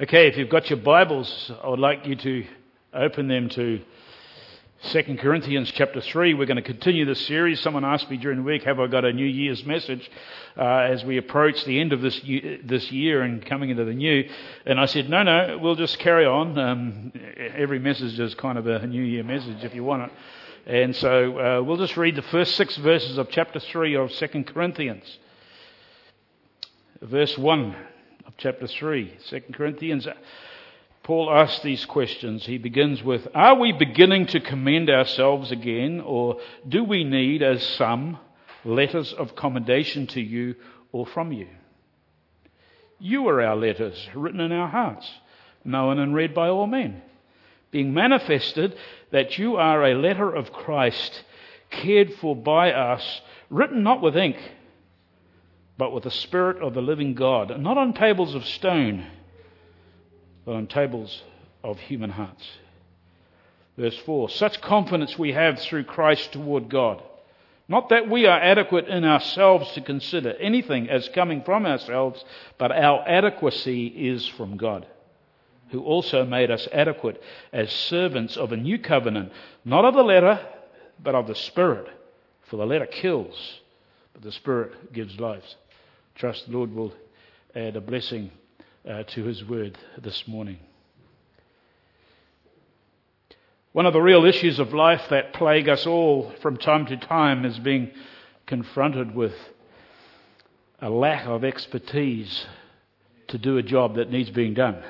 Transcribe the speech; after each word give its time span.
Okay, 0.00 0.28
if 0.28 0.36
you've 0.36 0.48
got 0.48 0.70
your 0.70 0.78
Bibles, 0.78 1.50
I 1.60 1.68
would 1.68 1.80
like 1.80 2.06
you 2.06 2.14
to 2.14 2.46
open 2.94 3.26
them 3.26 3.48
to 3.48 3.80
2 4.90 5.16
Corinthians 5.16 5.72
chapter 5.72 6.00
3. 6.00 6.34
We're 6.34 6.46
going 6.46 6.54
to 6.54 6.62
continue 6.62 7.04
this 7.04 7.26
series. 7.26 7.58
Someone 7.58 7.84
asked 7.84 8.08
me 8.08 8.16
during 8.16 8.38
the 8.38 8.44
week, 8.44 8.62
have 8.62 8.78
I 8.78 8.86
got 8.86 9.04
a 9.04 9.12
New 9.12 9.26
Year's 9.26 9.64
message 9.64 10.08
uh, 10.56 10.62
as 10.62 11.04
we 11.04 11.16
approach 11.16 11.64
the 11.64 11.80
end 11.80 11.92
of 11.92 12.00
this 12.00 12.22
year, 12.22 12.60
this 12.62 12.92
year 12.92 13.22
and 13.22 13.44
coming 13.44 13.70
into 13.70 13.84
the 13.84 13.92
new? 13.92 14.30
And 14.64 14.78
I 14.78 14.86
said, 14.86 15.10
no, 15.10 15.24
no, 15.24 15.58
we'll 15.60 15.74
just 15.74 15.98
carry 15.98 16.26
on. 16.26 16.56
Um, 16.56 17.12
every 17.36 17.80
message 17.80 18.20
is 18.20 18.36
kind 18.36 18.56
of 18.56 18.68
a 18.68 18.86
New 18.86 19.02
Year 19.02 19.24
message 19.24 19.64
if 19.64 19.74
you 19.74 19.82
want 19.82 20.04
it. 20.04 20.12
And 20.64 20.94
so 20.94 21.38
uh, 21.40 21.62
we'll 21.64 21.76
just 21.76 21.96
read 21.96 22.14
the 22.14 22.22
first 22.22 22.54
six 22.54 22.76
verses 22.76 23.18
of 23.18 23.30
chapter 23.30 23.58
3 23.58 23.96
of 23.96 24.12
2 24.12 24.44
Corinthians. 24.44 25.18
Verse 27.02 27.36
1 27.36 27.74
of 28.28 28.34
chapter 28.36 28.66
3, 28.66 29.16
2 29.30 29.40
Corinthians. 29.54 30.06
Paul 31.02 31.30
asks 31.32 31.62
these 31.62 31.86
questions. 31.86 32.44
He 32.44 32.58
begins 32.58 33.02
with 33.02 33.26
Are 33.34 33.58
we 33.58 33.72
beginning 33.72 34.26
to 34.26 34.40
commend 34.40 34.90
ourselves 34.90 35.50
again, 35.50 36.02
or 36.02 36.38
do 36.68 36.84
we 36.84 37.04
need, 37.04 37.42
as 37.42 37.62
some, 37.62 38.18
letters 38.66 39.14
of 39.14 39.34
commendation 39.34 40.06
to 40.08 40.20
you 40.20 40.56
or 40.92 41.06
from 41.06 41.32
you? 41.32 41.48
You 42.98 43.26
are 43.28 43.40
our 43.40 43.56
letters, 43.56 44.08
written 44.14 44.40
in 44.40 44.52
our 44.52 44.68
hearts, 44.68 45.10
known 45.64 45.98
and 45.98 46.14
read 46.14 46.34
by 46.34 46.48
all 46.48 46.66
men, 46.66 47.00
being 47.70 47.94
manifested 47.94 48.76
that 49.10 49.38
you 49.38 49.56
are 49.56 49.82
a 49.82 49.94
letter 49.94 50.30
of 50.30 50.52
Christ, 50.52 51.24
cared 51.70 52.12
for 52.20 52.36
by 52.36 52.72
us, 52.72 53.22
written 53.48 53.82
not 53.82 54.02
with 54.02 54.18
ink 54.18 54.36
but 55.78 55.92
with 55.92 56.02
the 56.02 56.10
Spirit 56.10 56.60
of 56.60 56.74
the 56.74 56.82
living 56.82 57.14
God, 57.14 57.58
not 57.60 57.78
on 57.78 57.94
tables 57.94 58.34
of 58.34 58.44
stone, 58.44 59.06
but 60.44 60.56
on 60.56 60.66
tables 60.66 61.22
of 61.62 61.78
human 61.78 62.10
hearts. 62.10 62.44
Verse 63.76 63.96
4 63.98 64.28
Such 64.28 64.60
confidence 64.60 65.16
we 65.16 65.32
have 65.32 65.60
through 65.60 65.84
Christ 65.84 66.32
toward 66.32 66.68
God. 66.68 67.00
Not 67.68 67.90
that 67.90 68.08
we 68.08 68.26
are 68.26 68.40
adequate 68.40 68.88
in 68.88 69.04
ourselves 69.04 69.70
to 69.72 69.80
consider 69.80 70.32
anything 70.32 70.88
as 70.88 71.08
coming 71.10 71.42
from 71.42 71.64
ourselves, 71.64 72.24
but 72.56 72.72
our 72.72 73.06
adequacy 73.06 73.86
is 73.86 74.26
from 74.26 74.56
God, 74.56 74.86
who 75.70 75.82
also 75.84 76.24
made 76.24 76.50
us 76.50 76.66
adequate 76.72 77.22
as 77.52 77.70
servants 77.70 78.36
of 78.36 78.52
a 78.52 78.56
new 78.56 78.78
covenant, 78.78 79.32
not 79.64 79.84
of 79.84 79.94
the 79.94 80.02
letter, 80.02 80.40
but 81.00 81.14
of 81.14 81.28
the 81.28 81.34
Spirit. 81.34 81.86
For 82.46 82.56
the 82.56 82.66
letter 82.66 82.86
kills, 82.86 83.60
but 84.14 84.22
the 84.22 84.32
Spirit 84.32 84.94
gives 84.94 85.20
life 85.20 85.44
trust 86.18 86.46
the 86.46 86.52
Lord 86.56 86.74
will 86.74 86.92
add 87.54 87.76
a 87.76 87.80
blessing 87.80 88.32
uh, 88.88 89.04
to 89.04 89.24
His 89.24 89.44
word 89.44 89.78
this 90.02 90.26
morning. 90.26 90.58
One 93.70 93.86
of 93.86 93.92
the 93.92 94.00
real 94.00 94.24
issues 94.24 94.58
of 94.58 94.74
life 94.74 95.02
that 95.10 95.32
plague 95.32 95.68
us 95.68 95.86
all 95.86 96.32
from 96.42 96.56
time 96.56 96.86
to 96.86 96.96
time 96.96 97.44
is 97.44 97.56
being 97.60 97.92
confronted 98.46 99.14
with 99.14 99.34
a 100.80 100.90
lack 100.90 101.26
of 101.26 101.44
expertise 101.44 102.46
to 103.28 103.38
do 103.38 103.56
a 103.56 103.62
job 103.62 103.94
that 103.94 104.10
needs 104.10 104.30
being 104.30 104.54
done. 104.54 104.82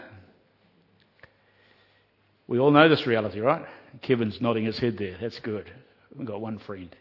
We 2.47 2.59
all 2.59 2.71
know 2.71 2.89
this 2.89 3.07
reality, 3.07 3.41
right? 3.41 3.67
Kevin's 4.01 4.41
nodding 4.41 4.65
his 4.65 4.79
head 4.79 4.97
there. 4.97 5.19
That's 5.21 5.41
good. 5.41 5.71
We've 6.17 6.27
got 6.27 6.41
one 6.41 6.59
friend. 6.59 6.95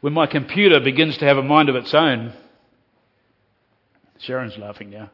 When 0.00 0.12
my 0.12 0.26
computer 0.26 0.80
begins 0.80 1.18
to 1.18 1.26
have 1.26 1.36
a 1.36 1.42
mind 1.42 1.68
of 1.68 1.76
its 1.76 1.92
own, 1.92 2.32
Sharon's 4.18 4.56
laughing 4.56 4.90
now. 4.90 5.10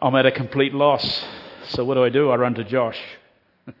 I'm 0.00 0.14
at 0.14 0.26
a 0.26 0.32
complete 0.32 0.74
loss. 0.74 1.24
So 1.68 1.84
what 1.84 1.94
do 1.94 2.04
I 2.04 2.08
do? 2.08 2.30
I 2.30 2.36
run 2.36 2.54
to 2.54 2.64
Josh. 2.64 2.98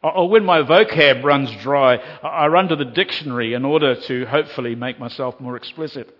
Uh, 0.00 0.06
or 0.06 0.18
oh, 0.18 0.24
when 0.26 0.44
my 0.44 0.62
vocab 0.62 1.24
runs 1.24 1.50
dry, 1.56 1.96
I 1.96 2.46
run 2.46 2.68
to 2.68 2.76
the 2.76 2.84
dictionary 2.84 3.54
in 3.54 3.64
order 3.64 3.96
to 4.02 4.26
hopefully 4.26 4.76
make 4.76 5.00
myself 5.00 5.40
more 5.40 5.56
explicit. 5.56 6.16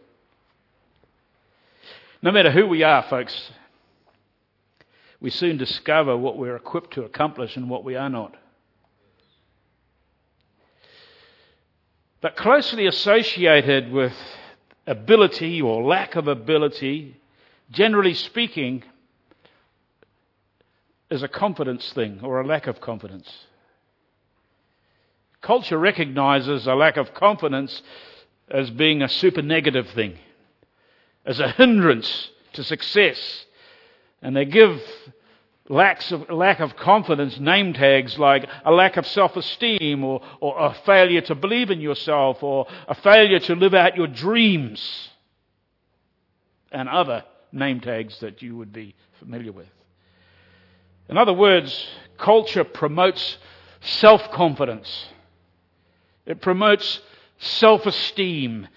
No 2.20 2.32
matter 2.32 2.50
who 2.50 2.66
we 2.66 2.82
are, 2.82 3.04
folks, 3.04 3.52
we 5.20 5.30
soon 5.30 5.58
discover 5.58 6.16
what 6.16 6.36
we're 6.36 6.56
equipped 6.56 6.94
to 6.94 7.04
accomplish 7.04 7.56
and 7.56 7.70
what 7.70 7.84
we 7.84 7.94
are 7.94 8.10
not. 8.10 8.36
But 12.20 12.36
closely 12.36 12.86
associated 12.86 13.92
with 13.92 14.14
ability 14.86 15.62
or 15.62 15.84
lack 15.84 16.16
of 16.16 16.26
ability, 16.26 17.16
generally 17.70 18.14
speaking, 18.14 18.82
is 21.10 21.22
a 21.22 21.28
confidence 21.28 21.92
thing 21.92 22.20
or 22.22 22.40
a 22.40 22.46
lack 22.46 22.66
of 22.66 22.80
confidence. 22.80 23.46
Culture 25.40 25.78
recognizes 25.78 26.66
a 26.66 26.74
lack 26.74 26.96
of 26.96 27.14
confidence 27.14 27.82
as 28.50 28.70
being 28.70 29.02
a 29.02 29.08
super 29.08 29.42
negative 29.42 29.88
thing, 29.90 30.18
as 31.24 31.38
a 31.38 31.48
hindrance 31.48 32.30
to 32.54 32.64
success. 32.64 33.46
And 34.20 34.34
they 34.34 34.44
give 34.44 34.82
lacks 35.68 36.10
of, 36.12 36.30
lack 36.30 36.60
of 36.60 36.76
confidence 36.76 37.38
name 37.38 37.72
tags 37.72 38.18
like 38.18 38.48
a 38.64 38.72
lack 38.72 38.96
of 38.96 39.06
self 39.06 39.36
esteem 39.36 40.02
or, 40.02 40.20
or 40.40 40.58
a 40.58 40.74
failure 40.86 41.20
to 41.20 41.34
believe 41.34 41.70
in 41.70 41.80
yourself 41.80 42.42
or 42.42 42.66
a 42.86 42.94
failure 42.94 43.38
to 43.38 43.54
live 43.54 43.74
out 43.74 43.96
your 43.96 44.06
dreams 44.06 45.10
and 46.72 46.88
other 46.88 47.24
name 47.52 47.80
tags 47.80 48.18
that 48.20 48.42
you 48.42 48.56
would 48.56 48.72
be 48.72 48.94
familiar 49.18 49.52
with. 49.52 49.68
In 51.08 51.16
other 51.16 51.32
words, 51.32 51.86
culture 52.18 52.64
promotes 52.64 53.38
self 53.80 54.30
confidence. 54.32 55.08
It 56.26 56.40
promotes 56.40 57.00
self 57.38 57.86
esteem. 57.86 58.68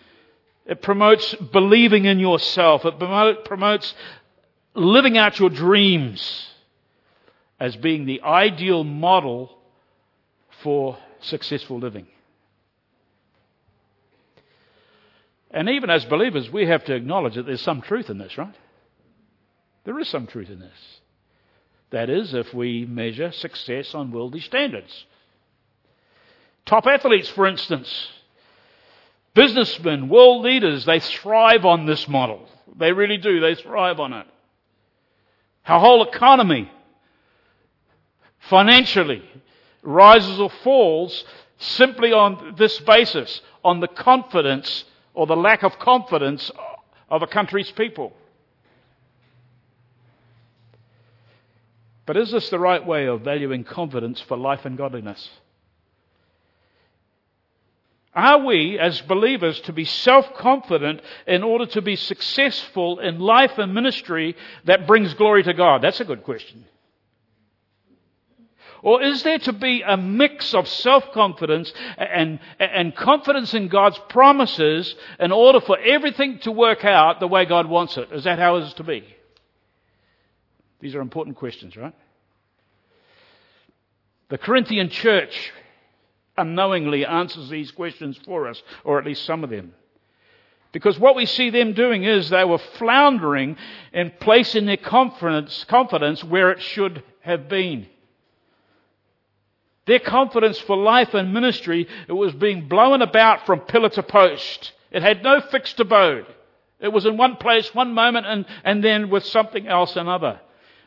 It 0.66 0.81
promotes 0.81 1.34
believing 1.35 2.06
in 2.06 2.19
yourself. 2.19 2.85
It 2.85 3.00
promotes 3.44 3.94
living 4.74 5.18
out 5.18 5.40
your 5.40 5.50
dreams 5.50 6.50
as 7.62 7.76
being 7.76 8.06
the 8.06 8.24
ideal 8.24 8.84
model 8.84 9.56
for 10.64 10.98
successful 11.20 11.78
living. 11.78 12.08
And 15.52 15.70
even 15.70 15.92
as 15.92 16.04
believers, 16.06 16.50
we 16.50 16.66
have 16.66 16.84
to 16.86 16.96
acknowledge 16.96 17.36
that 17.36 17.46
there's 17.46 17.62
some 17.62 17.82
truth 17.82 18.10
in 18.10 18.18
this, 18.18 18.36
right? 18.36 18.56
There 19.84 20.00
is 20.00 20.10
some 20.10 20.26
truth 20.26 20.50
in 20.50 20.60
this. 20.60 21.00
That 21.92 22.10
is, 22.10 22.34
if 22.34 22.52
we 22.52 22.88
measure 22.88 23.32
success 23.32 23.94
on 23.94 24.12
worldly 24.12 24.40
standards. 24.40 25.06
Top 26.66 26.88
athletes, 26.88 27.30
for 27.30 27.46
instance, 27.46 28.08
businessmen, 29.36 30.10
world 30.10 30.44
leaders, 30.44 30.86
they 30.86 31.00
thrive 31.00 31.66
on 31.66 31.86
this 31.86 32.08
model. 32.08 32.48
They 32.76 32.92
really 32.92 33.18
do. 33.18 33.40
They 33.40 33.54
thrive 33.54 34.00
on 34.00 34.14
it. 34.14 34.26
Our 35.68 35.80
whole 35.80 36.08
economy 36.08 36.72
financially 38.41 39.24
rises 39.84 40.40
or 40.40 40.50
falls 40.63 41.24
simply 41.57 42.12
on 42.12 42.56
this 42.57 42.79
basis, 42.81 43.41
on 43.63 43.79
the 43.79 43.88
confidence 43.88 44.84
or 45.13 45.28
the 45.28 45.35
lack 45.35 45.63
of 45.63 45.78
confidence 45.79 46.51
of 47.09 47.22
a 47.22 47.28
country's 47.28 47.72
people. 47.72 48.13
But 52.06 52.18
is 52.18 52.31
this 52.31 52.50
the 52.50 52.59
right 52.59 52.85
way 52.85 53.07
of 53.07 53.22
valuing 53.22 53.63
confidence 53.63 54.19
for 54.22 54.35
life 54.35 54.66
and 54.66 54.78
godliness? 54.78 55.30
Are 58.13 58.40
we, 58.40 58.78
as 58.78 59.00
believers, 59.01 59.59
to 59.62 59.74
be 59.74 59.85
self 59.85 60.33
confident 60.33 61.01
in 61.25 61.44
order 61.44 61.66
to 61.68 61.81
be 61.81 61.95
successful 61.95 63.00
in 63.00 63.19
life 63.19 63.57
and 63.57 63.74
ministry 63.74 64.36
that 64.66 64.86
brings 64.86 65.13
glory 65.13 65.44
to 65.44 65.54
God? 65.54 65.81
That's 65.81 66.01
a 66.01 66.06
good 66.06 66.24
question. 66.24 66.66
Or 68.83 69.01
is 69.04 69.22
there 69.24 69.39
to 69.39 69.54
be 69.54 69.83
a 69.83 69.95
mix 69.95 70.54
of 70.54 70.68
self 70.68 71.12
confidence 71.12 71.72
and, 71.98 72.39
and 72.60 72.95
confidence 72.95 73.54
in 73.54 73.68
God's 73.68 74.00
promises 74.10 74.95
in 75.19 75.31
order 75.31 75.62
for 75.62 75.78
everything 75.78 76.39
to 76.39 76.51
work 76.51 76.83
out 76.83 77.19
the 77.19 77.28
way 77.28 77.45
God 77.45 77.68
wants 77.68 77.98
it? 77.98 78.12
Is 78.12 78.24
that 78.24 78.39
how 78.39 78.57
it 78.57 78.63
is 78.63 78.74
to 78.75 78.83
be? 78.83 79.04
These 80.80 80.95
are 80.95 81.01
important 81.01 81.38
questions, 81.38 81.78
right? 81.78 81.94
The 84.30 84.39
Corinthian 84.39 84.89
church 84.89 85.51
unknowingly 86.38 87.06
answers 87.06 87.50
these 87.50 87.72
questions 87.72 88.18
for 88.25 88.48
us, 88.48 88.62
or 88.83 88.98
at 88.98 89.06
least 89.06 89.25
some 89.25 89.44
of 89.44 89.51
them. 89.51 89.74
Because 90.72 90.98
what 90.98 91.16
we 91.16 91.25
see 91.25 91.50
them 91.50 91.74
doing 91.74 92.04
is 92.04 92.30
they 92.30 92.45
were 92.45 92.57
floundering 92.57 93.57
in 93.94 94.12
placing 94.22 94.66
their 94.66 94.78
confidence, 94.78 95.66
confidence 95.66 96.24
where 96.24 96.50
it 96.51 96.62
should 96.62 97.04
have 97.22 97.50
been. 97.50 97.88
Their 99.92 100.00
confidence 100.00 100.58
for 100.58 100.78
life 100.78 101.14
and 101.14 101.34
ministry 101.34 101.86
it 102.08 102.14
was 102.14 102.32
being 102.32 102.70
blown 102.70 103.02
about 103.02 103.46
from 103.46 103.60
pillar 103.60 103.90
to 103.90 104.04
post. 104.04 104.72
It 104.90 105.02
had 105.02 105.22
no 105.22 105.42
fixed 105.42 105.82
abode. 105.82 106.28
It 106.80 106.94
was 106.94 107.06
in 107.06 107.18
one 107.18 107.36
place, 107.36 107.76
one 107.76 107.94
moment, 107.94 108.26
and, 108.26 108.46
and 108.64 108.82
then 108.82 109.10
with 109.10 109.26
something 109.26 109.68
else 109.68 109.98
another. 109.98 110.40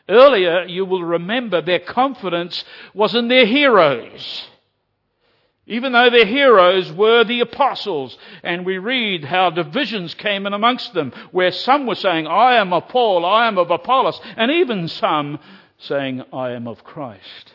Earlier, 0.09 0.63
you 0.63 0.85
will 0.85 1.03
remember 1.03 1.61
their 1.61 1.81
confidence 1.81 2.65
was 2.95 3.13
in 3.13 3.27
their 3.27 3.45
heroes. 3.45 4.47
Even 5.67 5.91
though 5.91 6.09
their 6.09 6.25
heroes 6.25 6.91
were 6.91 7.23
the 7.23 7.41
apostles, 7.41 8.17
and 8.41 8.65
we 8.65 8.79
read 8.79 9.23
how 9.23 9.51
divisions 9.51 10.15
came 10.15 10.47
in 10.47 10.53
amongst 10.53 10.95
them, 10.95 11.13
where 11.31 11.51
some 11.51 11.85
were 11.85 11.93
saying, 11.93 12.25
I 12.25 12.55
am 12.55 12.73
of 12.73 12.89
Paul, 12.89 13.23
I 13.23 13.47
am 13.47 13.59
of 13.59 13.69
Apollos, 13.69 14.19
and 14.35 14.49
even 14.49 14.87
some 14.87 15.37
saying, 15.77 16.23
I 16.33 16.53
am 16.53 16.67
of 16.67 16.83
Christ. 16.83 17.53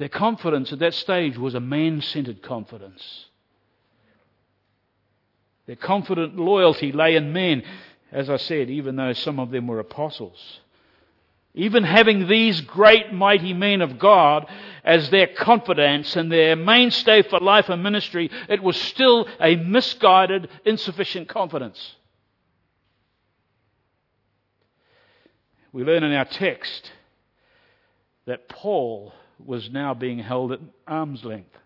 Their 0.00 0.08
confidence 0.08 0.72
at 0.72 0.78
that 0.78 0.94
stage 0.94 1.36
was 1.36 1.54
a 1.54 1.60
man 1.60 2.00
centered 2.00 2.40
confidence. 2.40 3.26
Their 5.66 5.76
confident 5.76 6.38
loyalty 6.38 6.90
lay 6.90 7.16
in 7.16 7.34
men, 7.34 7.62
as 8.10 8.30
I 8.30 8.38
said, 8.38 8.70
even 8.70 8.96
though 8.96 9.12
some 9.12 9.38
of 9.38 9.50
them 9.50 9.66
were 9.66 9.78
apostles. 9.78 10.60
Even 11.52 11.84
having 11.84 12.28
these 12.28 12.62
great 12.62 13.12
mighty 13.12 13.52
men 13.52 13.82
of 13.82 13.98
God 13.98 14.46
as 14.84 15.10
their 15.10 15.26
confidence 15.26 16.16
and 16.16 16.32
their 16.32 16.56
mainstay 16.56 17.20
for 17.20 17.38
life 17.38 17.68
and 17.68 17.82
ministry, 17.82 18.30
it 18.48 18.62
was 18.62 18.80
still 18.80 19.28
a 19.38 19.56
misguided, 19.56 20.48
insufficient 20.64 21.28
confidence. 21.28 21.94
We 25.74 25.84
learn 25.84 26.04
in 26.04 26.14
our 26.14 26.24
text 26.24 26.90
that 28.24 28.48
Paul 28.48 29.12
was 29.46 29.70
now 29.70 29.94
being 29.94 30.18
held 30.18 30.52
at 30.52 30.60
arm's 30.86 31.24
length. 31.24 31.56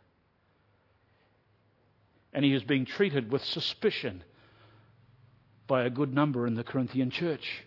And 2.32 2.44
he 2.44 2.52
was 2.52 2.64
being 2.64 2.84
treated 2.84 3.30
with 3.30 3.44
suspicion 3.44 4.24
by 5.66 5.84
a 5.84 5.90
good 5.90 6.12
number 6.12 6.46
in 6.46 6.54
the 6.54 6.64
Corinthian 6.64 7.10
church. 7.10 7.64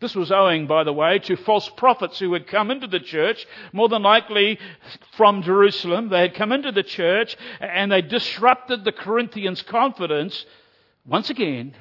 This 0.00 0.14
was 0.14 0.30
owing, 0.30 0.66
by 0.68 0.84
the 0.84 0.92
way, 0.92 1.18
to 1.20 1.36
false 1.36 1.68
prophets 1.68 2.20
who 2.20 2.32
had 2.32 2.46
come 2.46 2.70
into 2.70 2.86
the 2.86 3.00
church, 3.00 3.46
more 3.72 3.88
than 3.88 4.02
likely 4.02 4.58
from 5.16 5.42
Jerusalem. 5.42 6.08
They 6.08 6.20
had 6.20 6.34
come 6.34 6.52
into 6.52 6.70
the 6.70 6.84
church 6.84 7.36
and 7.60 7.90
they 7.90 8.02
disrupted 8.02 8.84
the 8.84 8.92
Corinthians' 8.92 9.62
confidence, 9.62 10.46
once 11.04 11.30
again, 11.30 11.74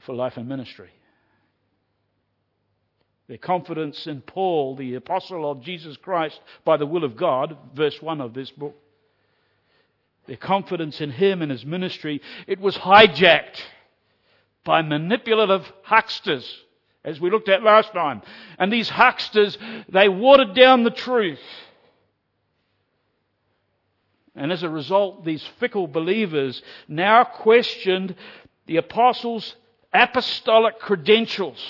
for 0.00 0.14
life 0.14 0.36
and 0.36 0.48
ministry. 0.48 0.90
Their 3.28 3.38
confidence 3.38 4.06
in 4.06 4.20
Paul, 4.20 4.76
the 4.76 4.94
apostle 4.94 5.50
of 5.50 5.62
Jesus 5.62 5.96
Christ 5.96 6.40
by 6.64 6.76
the 6.76 6.86
will 6.86 7.02
of 7.02 7.16
God, 7.16 7.56
verse 7.74 8.00
1 8.00 8.20
of 8.20 8.34
this 8.34 8.50
book. 8.50 8.76
Their 10.26 10.36
confidence 10.36 11.00
in 11.00 11.10
him 11.10 11.42
and 11.42 11.50
his 11.50 11.64
ministry, 11.64 12.20
it 12.46 12.60
was 12.60 12.76
hijacked 12.76 13.60
by 14.64 14.82
manipulative 14.82 15.70
hucksters, 15.82 16.44
as 17.04 17.20
we 17.20 17.30
looked 17.30 17.48
at 17.48 17.62
last 17.62 17.92
time. 17.92 18.22
And 18.58 18.72
these 18.72 18.88
hucksters, 18.88 19.56
they 19.88 20.08
watered 20.08 20.54
down 20.54 20.82
the 20.82 20.90
truth. 20.90 21.40
And 24.34 24.52
as 24.52 24.62
a 24.62 24.68
result, 24.68 25.24
these 25.24 25.44
fickle 25.58 25.86
believers 25.86 26.62
now 26.88 27.24
questioned 27.24 28.14
the 28.66 28.76
apostles' 28.76 29.56
apostolic 29.94 30.78
credentials. 30.78 31.64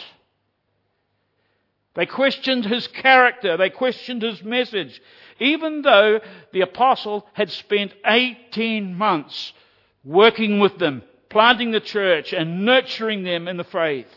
They 1.96 2.04
questioned 2.04 2.66
his 2.66 2.86
character. 2.86 3.56
They 3.56 3.70
questioned 3.70 4.20
his 4.20 4.44
message. 4.44 5.00
Even 5.40 5.80
though 5.80 6.20
the 6.52 6.60
apostle 6.60 7.26
had 7.32 7.50
spent 7.50 7.94
18 8.04 8.94
months 8.94 9.54
working 10.04 10.60
with 10.60 10.78
them, 10.78 11.02
planting 11.30 11.70
the 11.70 11.80
church 11.80 12.34
and 12.34 12.66
nurturing 12.66 13.24
them 13.24 13.48
in 13.48 13.56
the 13.56 13.64
faith. 13.64 14.08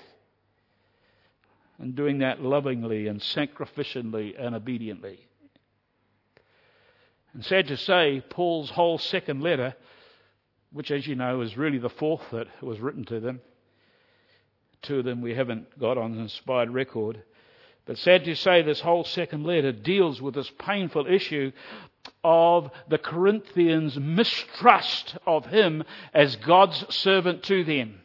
And 1.79 1.95
doing 1.95 2.19
that 2.19 2.41
lovingly 2.41 3.07
and 3.07 3.21
sacrificially 3.21 4.35
and 4.37 4.53
obediently. 4.53 5.19
And 7.33 7.45
sad 7.45 7.67
to 7.67 7.77
say, 7.77 8.21
Paul's 8.29 8.69
whole 8.69 8.97
second 8.97 9.41
letter, 9.41 9.73
which 10.73 10.91
as 10.91 11.07
you 11.07 11.15
know 11.15 11.39
is 11.39 11.55
really 11.55 11.77
the 11.77 11.89
fourth 11.89 12.23
that 12.31 12.47
was 12.61 12.81
written 12.81 13.05
to 13.05 13.21
them, 13.21 13.39
two 14.81 14.99
of 14.99 15.05
them 15.05 15.21
we 15.21 15.33
haven't 15.33 15.79
got 15.79 15.97
on 15.97 16.11
an 16.13 16.19
inspired 16.19 16.71
record, 16.71 17.23
but 17.89 17.97
sad 17.97 18.23
to 18.25 18.35
say, 18.35 18.61
this 18.61 18.81
whole 18.81 19.03
second 19.03 19.47
letter 19.47 19.71
deals 19.71 20.21
with 20.21 20.35
this 20.35 20.51
painful 20.59 21.07
issue 21.07 21.51
of 22.23 22.69
the 22.87 22.99
Corinthians' 22.99 23.97
mistrust 23.99 25.17
of 25.25 25.47
him 25.47 25.83
as 26.13 26.35
God's 26.35 26.85
servant 26.93 27.41
to 27.45 27.63
them. 27.63 27.99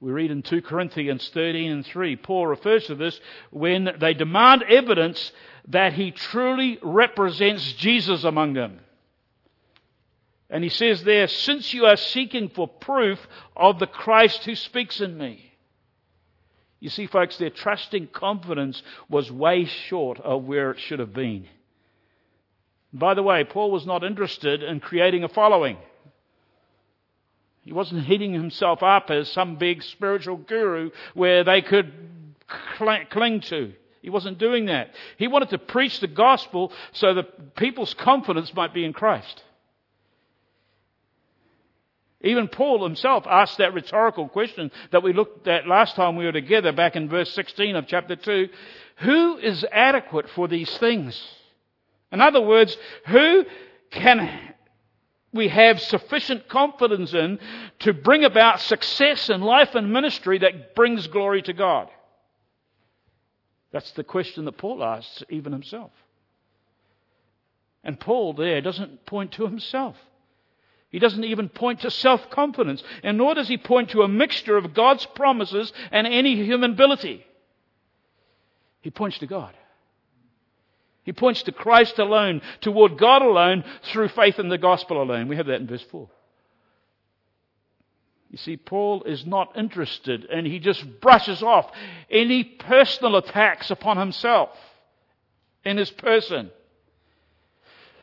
We 0.00 0.10
read 0.10 0.32
in 0.32 0.42
2 0.42 0.62
Corinthians 0.62 1.30
13 1.32 1.70
and 1.70 1.86
3, 1.86 2.16
Paul 2.16 2.48
refers 2.48 2.86
to 2.86 2.96
this 2.96 3.20
when 3.52 3.88
they 4.00 4.14
demand 4.14 4.64
evidence 4.64 5.30
that 5.68 5.92
he 5.92 6.10
truly 6.10 6.80
represents 6.82 7.72
Jesus 7.74 8.24
among 8.24 8.54
them. 8.54 8.80
And 10.50 10.64
he 10.64 10.70
says 10.70 11.04
there, 11.04 11.28
since 11.28 11.72
you 11.72 11.86
are 11.86 11.94
seeking 11.94 12.48
for 12.48 12.66
proof 12.66 13.24
of 13.54 13.78
the 13.78 13.86
Christ 13.86 14.44
who 14.44 14.56
speaks 14.56 15.00
in 15.00 15.16
me. 15.16 15.47
You 16.80 16.90
see, 16.90 17.06
folks, 17.06 17.36
their 17.38 17.50
trusting 17.50 18.08
confidence 18.08 18.82
was 19.08 19.30
way 19.32 19.64
short 19.64 20.20
of 20.20 20.44
where 20.44 20.70
it 20.70 20.80
should 20.80 21.00
have 21.00 21.12
been. 21.12 21.46
By 22.92 23.14
the 23.14 23.22
way, 23.22 23.44
Paul 23.44 23.70
was 23.70 23.86
not 23.86 24.04
interested 24.04 24.62
in 24.62 24.80
creating 24.80 25.24
a 25.24 25.28
following. 25.28 25.76
He 27.62 27.72
wasn't 27.72 28.06
heating 28.06 28.32
himself 28.32 28.82
up 28.82 29.10
as 29.10 29.30
some 29.30 29.56
big 29.56 29.82
spiritual 29.82 30.36
guru 30.36 30.90
where 31.14 31.44
they 31.44 31.60
could 31.60 31.92
cling 33.10 33.40
to. 33.40 33.74
He 34.00 34.08
wasn't 34.08 34.38
doing 34.38 34.66
that. 34.66 34.94
He 35.18 35.28
wanted 35.28 35.50
to 35.50 35.58
preach 35.58 36.00
the 36.00 36.06
gospel 36.06 36.72
so 36.92 37.14
that 37.14 37.56
people's 37.56 37.92
confidence 37.92 38.54
might 38.54 38.72
be 38.72 38.84
in 38.84 38.92
Christ. 38.92 39.42
Even 42.20 42.48
Paul 42.48 42.82
himself 42.82 43.26
asked 43.28 43.58
that 43.58 43.74
rhetorical 43.74 44.28
question 44.28 44.72
that 44.90 45.04
we 45.04 45.12
looked 45.12 45.46
at 45.46 45.68
last 45.68 45.94
time 45.94 46.16
we 46.16 46.24
were 46.24 46.32
together 46.32 46.72
back 46.72 46.96
in 46.96 47.08
verse 47.08 47.32
16 47.32 47.76
of 47.76 47.86
chapter 47.86 48.16
2. 48.16 48.48
Who 48.98 49.38
is 49.38 49.64
adequate 49.70 50.28
for 50.30 50.48
these 50.48 50.76
things? 50.78 51.20
In 52.10 52.20
other 52.20 52.40
words, 52.40 52.76
who 53.06 53.44
can 53.90 54.54
we 55.32 55.48
have 55.48 55.80
sufficient 55.80 56.48
confidence 56.48 57.14
in 57.14 57.38
to 57.80 57.92
bring 57.92 58.24
about 58.24 58.60
success 58.60 59.30
in 59.30 59.40
life 59.40 59.74
and 59.76 59.92
ministry 59.92 60.38
that 60.38 60.74
brings 60.74 61.06
glory 61.06 61.42
to 61.42 61.52
God? 61.52 61.88
That's 63.70 63.92
the 63.92 64.04
question 64.04 64.44
that 64.46 64.58
Paul 64.58 64.82
asks 64.82 65.22
even 65.28 65.52
himself. 65.52 65.92
And 67.84 68.00
Paul 68.00 68.32
there 68.32 68.60
doesn't 68.60 69.06
point 69.06 69.32
to 69.32 69.46
himself. 69.46 69.96
He 70.90 70.98
doesn't 70.98 71.24
even 71.24 71.48
point 71.48 71.80
to 71.80 71.90
self 71.90 72.30
confidence, 72.30 72.82
and 73.02 73.18
nor 73.18 73.34
does 73.34 73.48
he 73.48 73.58
point 73.58 73.90
to 73.90 74.02
a 74.02 74.08
mixture 74.08 74.56
of 74.56 74.74
God's 74.74 75.04
promises 75.06 75.72
and 75.90 76.06
any 76.06 76.36
human 76.36 76.72
ability. 76.72 77.24
He 78.80 78.90
points 78.90 79.18
to 79.18 79.26
God. 79.26 79.54
He 81.02 81.12
points 81.12 81.42
to 81.44 81.52
Christ 81.52 81.98
alone, 81.98 82.42
toward 82.60 82.98
God 82.98 83.22
alone, 83.22 83.64
through 83.84 84.08
faith 84.08 84.38
in 84.38 84.48
the 84.48 84.58
gospel 84.58 85.02
alone. 85.02 85.28
We 85.28 85.36
have 85.36 85.46
that 85.46 85.60
in 85.60 85.66
verse 85.66 85.84
4. 85.90 86.08
You 88.30 88.36
see, 88.36 88.56
Paul 88.58 89.04
is 89.04 89.24
not 89.24 89.56
interested 89.56 90.26
and 90.26 90.46
he 90.46 90.58
just 90.58 90.84
brushes 91.00 91.42
off 91.42 91.70
any 92.10 92.44
personal 92.44 93.16
attacks 93.16 93.70
upon 93.70 93.96
himself 93.96 94.50
in 95.64 95.78
his 95.78 95.90
person. 95.90 96.50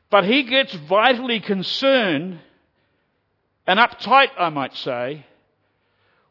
But 0.10 0.26
he 0.26 0.44
gets 0.44 0.74
vitally 0.74 1.42
concerned 1.42 2.40
and 3.68 3.80
uptight, 3.80 4.30
I 4.38 4.50
might 4.50 4.76
say, 4.76 5.26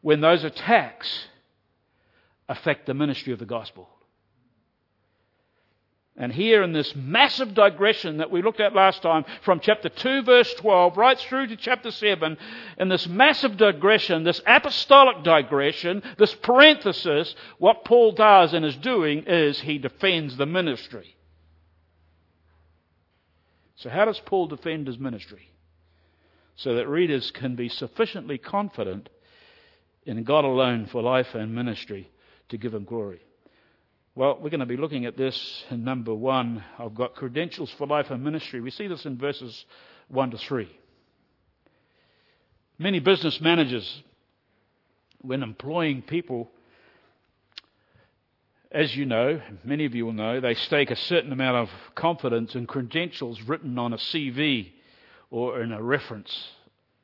when 0.01 0.21
those 0.21 0.43
attacks 0.43 1.27
affect 2.47 2.85
the 2.85 2.93
ministry 2.93 3.33
of 3.33 3.39
the 3.39 3.45
gospel. 3.45 3.89
And 6.17 6.31
here 6.31 6.63
in 6.63 6.71
this 6.71 6.95
massive 6.95 7.53
digression 7.53 8.17
that 8.17 8.31
we 8.31 8.41
looked 8.41 8.61
at 8.61 8.73
last 8.73 9.01
time, 9.01 9.25
from 9.41 9.59
chapter 9.59 9.89
2 9.89 10.23
verse 10.23 10.53
12 10.53 10.95
right 10.95 11.19
through 11.19 11.47
to 11.47 11.57
chapter 11.57 11.91
7, 11.91 12.37
in 12.77 12.87
this 12.87 13.05
massive 13.05 13.57
digression, 13.57 14.23
this 14.23 14.41
apostolic 14.47 15.23
digression, 15.23 16.01
this 16.17 16.33
parenthesis, 16.35 17.35
what 17.57 17.83
Paul 17.83 18.13
does 18.13 18.53
and 18.53 18.63
is 18.63 18.77
doing 18.77 19.25
is 19.27 19.59
he 19.59 19.77
defends 19.77 20.37
the 20.37 20.45
ministry. 20.45 21.17
So 23.75 23.89
how 23.89 24.05
does 24.05 24.19
Paul 24.19 24.47
defend 24.47 24.87
his 24.87 24.97
ministry? 24.97 25.51
So 26.55 26.75
that 26.75 26.87
readers 26.87 27.31
can 27.31 27.55
be 27.55 27.69
sufficiently 27.69 28.37
confident 28.37 29.09
in 30.05 30.23
God 30.23 30.45
alone 30.45 30.85
for 30.85 31.01
life 31.01 31.33
and 31.33 31.53
ministry 31.53 32.09
to 32.49 32.57
give 32.57 32.73
Him 32.73 32.85
glory. 32.85 33.21
Well, 34.15 34.39
we're 34.41 34.49
going 34.49 34.61
to 34.61 34.65
be 34.65 34.77
looking 34.77 35.05
at 35.05 35.17
this 35.17 35.65
in 35.69 35.83
number 35.83 36.13
one. 36.13 36.63
I've 36.79 36.95
got 36.95 37.15
credentials 37.15 37.69
for 37.77 37.85
life 37.85 38.11
and 38.11 38.23
ministry. 38.23 38.61
We 38.61 38.71
see 38.71 38.87
this 38.87 39.05
in 39.05 39.17
verses 39.17 39.65
1 40.07 40.31
to 40.31 40.37
3. 40.37 40.69
Many 42.77 42.99
business 42.99 43.41
managers, 43.41 44.03
when 45.19 45.43
employing 45.43 46.01
people, 46.01 46.49
as 48.71 48.95
you 48.95 49.05
know, 49.05 49.41
many 49.65 49.85
of 49.85 49.95
you 49.95 50.05
will 50.05 50.13
know, 50.13 50.39
they 50.39 50.53
stake 50.53 50.91
a 50.91 50.95
certain 50.95 51.33
amount 51.33 51.57
of 51.57 51.69
confidence 51.95 52.55
in 52.55 52.67
credentials 52.67 53.41
written 53.41 53.77
on 53.77 53.91
a 53.91 53.97
CV 53.97 54.71
or 55.35 55.61
in 55.61 55.73
a 55.73 55.83
reference 55.83 56.47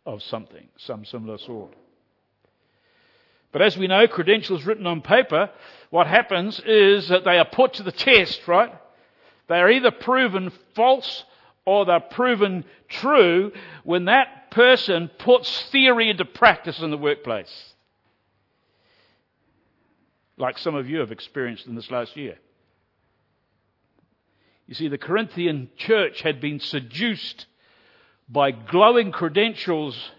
of 0.06 0.24
something, 0.24 0.70
some 0.78 1.04
similar 1.04 1.38
sort. 1.38 1.74
But 3.52 3.62
as 3.62 3.76
we 3.76 3.88
know, 3.88 4.08
credentials 4.08 4.66
written 4.66 4.88
on 4.88 5.02
paper, 5.02 5.50
what 5.90 6.08
happens 6.08 6.62
is 6.66 7.10
that 7.10 7.26
they 7.26 7.38
are 7.38 7.46
put 7.46 7.74
to 7.74 7.84
the 7.84 7.92
test, 7.92 8.48
right? 8.48 8.74
They 9.50 9.60
are 9.60 9.70
either 9.70 9.92
proven 9.92 10.54
false 10.76 11.26
or 11.66 11.86
they're 11.86 12.00
proven 12.00 12.64
true 12.88 13.52
when 13.84 14.06
that 14.06 14.50
person 14.52 15.10
puts 15.20 15.70
theory 15.70 16.10
into 16.10 16.24
practice 16.24 16.80
in 16.80 16.90
the 16.90 16.98
workplace 16.98 17.72
like 20.38 20.58
some 20.58 20.74
of 20.76 20.90
you 20.90 21.00
have 21.00 21.12
experienced 21.12 21.68
in 21.68 21.76
this 21.76 21.92
last 21.92 22.18
year. 22.18 22.38
You 24.68 24.74
see, 24.74 24.88
the 24.88 24.98
Corinthian 24.98 25.70
church 25.78 26.22
had 26.22 26.42
been 26.42 26.60
seduced 26.60 27.46
by 28.32 28.52
glowing 28.52 29.12
credentials 29.12 30.12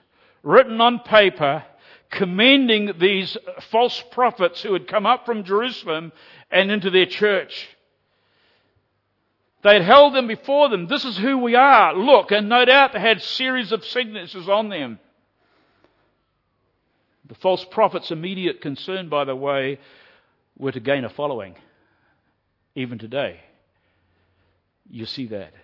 written 0.43 0.81
on 0.81 1.01
paper 1.01 1.65
commending 2.11 2.93
these 2.99 3.37
false 3.71 4.05
prophets 4.13 4.63
who 4.63 4.75
had 4.75 4.87
come 4.87 5.07
up 5.07 5.25
from 5.25 5.45
Jerusalem 5.45 6.13
and 6.51 6.71
into 6.71 6.91
their 6.91 7.07
church. 7.07 7.69
They 9.63 9.75
had 9.75 9.83
held 9.83 10.15
them 10.15 10.27
before 10.27 10.69
them. 10.69 10.89
This 10.89 11.05
is 11.05 11.17
who 11.17 11.39
we 11.39 11.55
are. 11.55 11.95
Look, 11.95 12.31
and 12.31 12.49
no 12.49 12.65
doubt 12.65 12.93
they 12.93 13.01
had 13.01 13.23
series 13.23 13.73
of 13.73 13.85
signatures 13.85 14.49
on 14.49 14.69
them. 14.69 14.99
The 17.29 17.35
false 17.37 17.65
prophet's 17.65 18.11
immediate 18.11 18.61
concern, 18.61 19.09
by 19.09 19.25
the 19.25 19.37
way, 19.37 19.79
were 20.59 20.73
to 20.73 20.81
gain 20.81 21.05
a 21.05 21.09
following, 21.09 21.55
even 22.75 22.99
today, 22.99 23.41
you 24.91 25.07
see 25.07 25.27
that. 25.29 25.55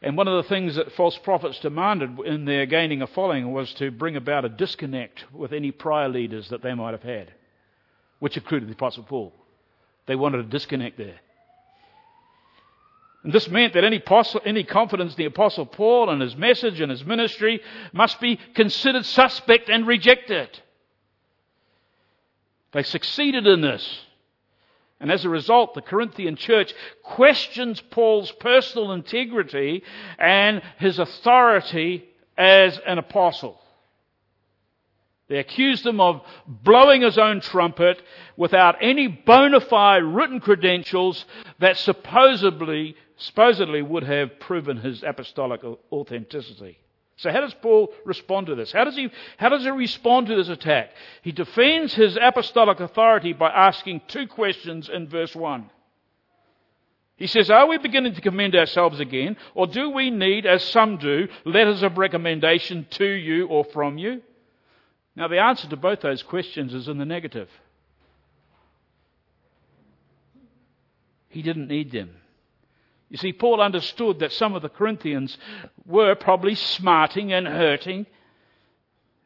And 0.00 0.16
one 0.16 0.28
of 0.28 0.42
the 0.42 0.48
things 0.48 0.76
that 0.76 0.92
false 0.92 1.18
prophets 1.18 1.58
demanded 1.58 2.18
in 2.24 2.44
their 2.44 2.66
gaining 2.66 3.02
a 3.02 3.06
following 3.06 3.52
was 3.52 3.72
to 3.74 3.90
bring 3.90 4.16
about 4.16 4.44
a 4.44 4.48
disconnect 4.48 5.24
with 5.32 5.52
any 5.52 5.72
prior 5.72 6.08
leaders 6.08 6.48
that 6.50 6.62
they 6.62 6.74
might 6.74 6.92
have 6.92 7.02
had, 7.02 7.32
which 8.20 8.36
included 8.36 8.68
the 8.68 8.74
Apostle 8.74 9.02
Paul. 9.02 9.32
They 10.06 10.14
wanted 10.14 10.40
a 10.40 10.48
disconnect 10.48 10.98
there. 10.98 11.18
And 13.24 13.32
this 13.32 13.48
meant 13.48 13.74
that 13.74 13.82
any, 13.82 14.00
any 14.44 14.62
confidence 14.62 15.12
in 15.14 15.18
the 15.18 15.24
Apostle 15.24 15.66
Paul 15.66 16.08
and 16.10 16.22
his 16.22 16.36
message 16.36 16.80
and 16.80 16.90
his 16.90 17.04
ministry 17.04 17.60
must 17.92 18.20
be 18.20 18.38
considered 18.54 19.04
suspect 19.04 19.68
and 19.68 19.86
rejected. 19.86 20.48
They 22.72 22.84
succeeded 22.84 23.46
in 23.46 23.60
this. 23.60 24.02
And 25.00 25.12
as 25.12 25.24
a 25.24 25.28
result, 25.28 25.74
the 25.74 25.82
Corinthian 25.82 26.36
church 26.36 26.74
questions 27.02 27.80
Paul's 27.80 28.32
personal 28.32 28.92
integrity 28.92 29.84
and 30.18 30.60
his 30.78 30.98
authority 30.98 32.04
as 32.36 32.78
an 32.86 32.98
apostle. 32.98 33.60
They 35.28 35.38
accused 35.38 35.86
him 35.86 36.00
of 36.00 36.22
blowing 36.46 37.02
his 37.02 37.18
own 37.18 37.40
trumpet 37.40 38.02
without 38.36 38.76
any 38.80 39.08
bona 39.08 39.60
fide 39.60 40.02
written 40.02 40.40
credentials 40.40 41.24
that 41.58 41.76
supposedly, 41.76 42.96
supposedly 43.18 43.82
would 43.82 44.04
have 44.04 44.40
proven 44.40 44.78
his 44.78 45.02
apostolic 45.02 45.60
authenticity. 45.92 46.78
So 47.18 47.32
how 47.32 47.40
does 47.40 47.54
Paul 47.54 47.92
respond 48.04 48.46
to 48.46 48.54
this? 48.54 48.70
How 48.70 48.84
does 48.84 48.94
he, 48.94 49.10
how 49.38 49.48
does 49.48 49.64
he 49.64 49.70
respond 49.70 50.28
to 50.28 50.36
this 50.36 50.48
attack? 50.48 50.90
He 51.22 51.32
defends 51.32 51.92
his 51.92 52.16
apostolic 52.20 52.78
authority 52.78 53.32
by 53.32 53.50
asking 53.50 54.02
two 54.06 54.28
questions 54.28 54.88
in 54.88 55.08
verse 55.08 55.34
1. 55.34 55.68
He 57.16 57.26
says, 57.26 57.50
Are 57.50 57.66
we 57.66 57.78
beginning 57.78 58.14
to 58.14 58.20
commend 58.20 58.54
ourselves 58.54 59.00
again, 59.00 59.36
or 59.56 59.66
do 59.66 59.90
we 59.90 60.10
need, 60.10 60.46
as 60.46 60.62
some 60.62 60.98
do, 60.98 61.26
letters 61.44 61.82
of 61.82 61.98
recommendation 61.98 62.86
to 62.90 63.04
you 63.04 63.48
or 63.48 63.64
from 63.64 63.98
you? 63.98 64.22
Now, 65.16 65.26
the 65.26 65.40
answer 65.40 65.68
to 65.68 65.76
both 65.76 66.00
those 66.00 66.22
questions 66.22 66.72
is 66.72 66.86
in 66.86 66.98
the 66.98 67.04
negative. 67.04 67.48
He 71.30 71.42
didn't 71.42 71.66
need 71.66 71.90
them. 71.90 72.14
You 73.10 73.16
see, 73.16 73.32
Paul 73.32 73.60
understood 73.60 74.18
that 74.18 74.32
some 74.32 74.54
of 74.54 74.62
the 74.62 74.68
Corinthians 74.68 75.38
were 75.86 76.14
probably 76.14 76.54
smarting 76.54 77.32
and 77.32 77.46
hurting 77.46 78.06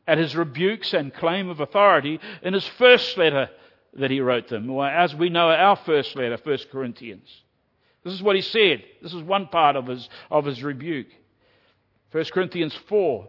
at 0.07 0.19
his 0.19 0.37
rebukes 0.37 0.95
and 0.95 1.13
claim 1.13 1.49
of 1.49 1.61
authority 1.61 2.21
in 2.43 2.55
his 2.55 2.67
first 2.67 3.17
letter 3.19 3.51
that 3.95 4.11
he 4.11 4.21
wrote 4.21 4.49
them, 4.49 4.71
or 4.71 4.87
as 4.87 5.15
we 5.15 5.29
know 5.29 5.51
our 5.51 5.77
first 5.77 6.17
letter, 6.17 6.39
1 6.43 6.59
Corinthians. 6.71 7.29
This 8.05 8.15
is 8.15 8.23
what 8.23 8.37
he 8.37 8.43
said. 8.43 8.83
This 9.03 9.13
is 9.13 9.23
one 9.23 9.49
part 9.49 9.77
of 9.77 9.87
his, 9.87 10.09
of 10.31 10.45
his 10.45 10.63
rebuke. 10.63 11.09
1 12.11 12.25
Corinthians 12.33 12.75
4, 12.89 13.29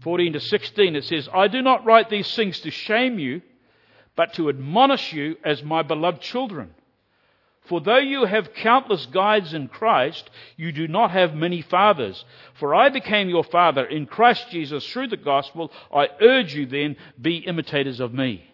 14 0.00 0.32
to 0.34 0.40
16, 0.40 0.96
it 0.96 1.04
says, 1.04 1.28
I 1.32 1.48
do 1.48 1.62
not 1.62 1.84
write 1.84 2.10
these 2.10 2.32
things 2.34 2.60
to 2.60 2.70
shame 2.70 3.18
you, 3.18 3.42
but 4.16 4.34
to 4.34 4.48
admonish 4.48 5.12
you 5.12 5.36
as 5.44 5.62
my 5.62 5.82
beloved 5.82 6.20
children. 6.20 6.74
For 7.66 7.80
though 7.80 7.98
you 7.98 8.24
have 8.24 8.54
countless 8.54 9.06
guides 9.06 9.54
in 9.54 9.68
Christ, 9.68 10.28
you 10.56 10.72
do 10.72 10.88
not 10.88 11.12
have 11.12 11.34
many 11.34 11.62
fathers. 11.62 12.24
For 12.54 12.74
I 12.74 12.88
became 12.88 13.28
your 13.28 13.44
father 13.44 13.84
in 13.84 14.06
Christ 14.06 14.50
Jesus 14.50 14.84
through 14.90 15.08
the 15.08 15.16
gospel. 15.16 15.70
I 15.94 16.08
urge 16.20 16.54
you 16.54 16.66
then, 16.66 16.96
be 17.20 17.36
imitators 17.36 18.00
of 18.00 18.12
me. 18.12 18.44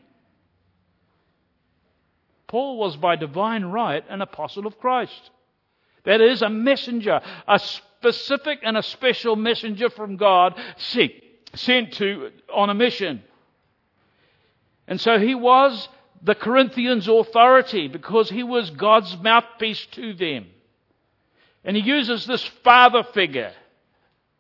Paul 2.47 2.79
was 2.79 2.97
by 2.97 3.17
divine 3.17 3.65
right 3.65 4.05
an 4.09 4.23
apostle 4.23 4.67
of 4.67 4.79
Christ. 4.79 5.31
That 6.05 6.21
is, 6.21 6.43
a 6.43 6.49
messenger, 6.49 7.21
a 7.49 7.59
specific 7.59 8.61
and 8.63 8.77
a 8.77 8.83
special 8.83 9.35
messenger 9.35 9.91
from 9.91 10.17
God 10.17 10.55
sent 10.77 11.93
to 11.95 12.31
on 12.53 12.71
a 12.71 12.75
mission. 12.75 13.23
And 14.87 15.01
so 15.01 15.19
he 15.19 15.35
was 15.35 15.89
the 16.27 16.35
Corinthians' 16.35 17.07
authority 17.07 17.87
because 17.87 18.29
he 18.29 18.43
was 18.43 18.69
God's 18.71 19.17
mouthpiece 19.17 19.87
to 19.93 20.13
them. 20.13 20.47
And 21.65 21.77
he 21.77 21.83
uses 21.85 22.27
this 22.27 22.45
father 22.65 23.05
figure, 23.15 23.53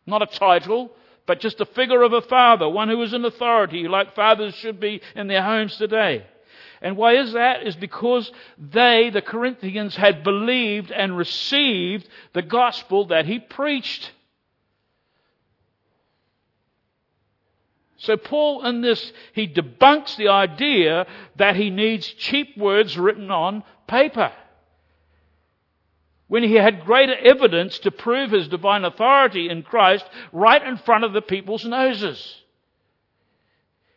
not 0.04 0.20
a 0.20 0.26
title, 0.26 0.90
but 1.26 1.38
just 1.38 1.60
a 1.60 1.66
figure 1.66 2.02
of 2.02 2.12
a 2.12 2.22
father, 2.22 2.68
one 2.68 2.88
who 2.88 3.00
is 3.02 3.12
in 3.12 3.24
authority, 3.24 3.86
like 3.86 4.16
fathers 4.16 4.54
should 4.56 4.80
be 4.80 5.00
in 5.14 5.28
their 5.28 5.42
homes 5.42 5.76
today. 5.76 6.26
And 6.82 6.96
why 6.96 7.18
is 7.18 7.32
that? 7.34 7.64
Is 7.64 7.76
because 7.76 8.32
they, 8.58 9.10
the 9.10 9.22
Corinthians, 9.22 9.94
had 9.94 10.24
believed 10.24 10.90
and 10.90 11.16
received 11.16 12.08
the 12.32 12.42
gospel 12.42 13.06
that 13.06 13.26
he 13.26 13.38
preached. 13.38 14.10
So 17.98 18.16
Paul 18.16 18.66
in 18.66 18.82
this, 18.82 19.12
he 19.32 19.48
debunks 19.48 20.16
the 20.16 20.28
idea 20.28 21.06
that 21.36 21.56
he 21.56 21.70
needs 21.70 22.06
cheap 22.06 22.56
words 22.56 22.98
written 22.98 23.30
on 23.30 23.64
paper. 23.86 24.32
When 26.28 26.42
he 26.42 26.54
had 26.54 26.84
greater 26.84 27.14
evidence 27.14 27.78
to 27.80 27.90
prove 27.90 28.32
his 28.32 28.48
divine 28.48 28.84
authority 28.84 29.48
in 29.48 29.62
Christ 29.62 30.04
right 30.32 30.62
in 30.62 30.76
front 30.78 31.04
of 31.04 31.12
the 31.12 31.22
people's 31.22 31.64
noses. 31.64 32.42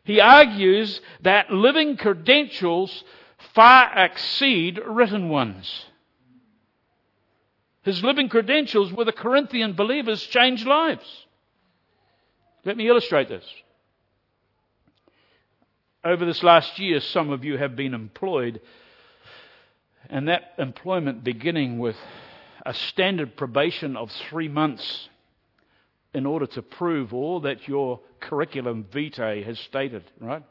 He 0.03 0.21
argues 0.21 1.01
that 1.21 1.51
living 1.51 1.97
credentials 1.97 3.03
far 3.53 3.91
exceed 3.97 4.79
written 4.85 5.29
ones. 5.29 5.85
His 7.83 8.03
living 8.03 8.29
credentials 8.29 8.93
with 8.93 9.07
the 9.07 9.13
Corinthian 9.13 9.73
believers 9.73 10.21
changed 10.23 10.67
lives. 10.67 11.05
Let 12.65 12.77
me 12.77 12.87
illustrate 12.87 13.29
this. 13.29 13.45
Over 16.03 16.25
this 16.25 16.43
last 16.43 16.79
year, 16.79 17.01
some 17.01 17.29
of 17.29 17.43
you 17.43 17.57
have 17.57 17.75
been 17.75 17.93
employed, 17.93 18.61
and 20.09 20.29
that 20.29 20.53
employment 20.57 21.25
beginning 21.25 21.77
with 21.77 21.97
a 22.65 22.73
standard 22.73 23.35
probation 23.35 23.97
of 23.97 24.09
three 24.29 24.47
months 24.47 25.09
in 26.13 26.25
order 26.25 26.45
to 26.45 26.61
prove 26.61 27.13
all 27.13 27.41
that 27.41 27.67
your 27.67 27.99
curriculum 28.21 28.85
vitae 28.89 29.43
has 29.43 29.59
stated, 29.59 30.05
right? 30.21 30.43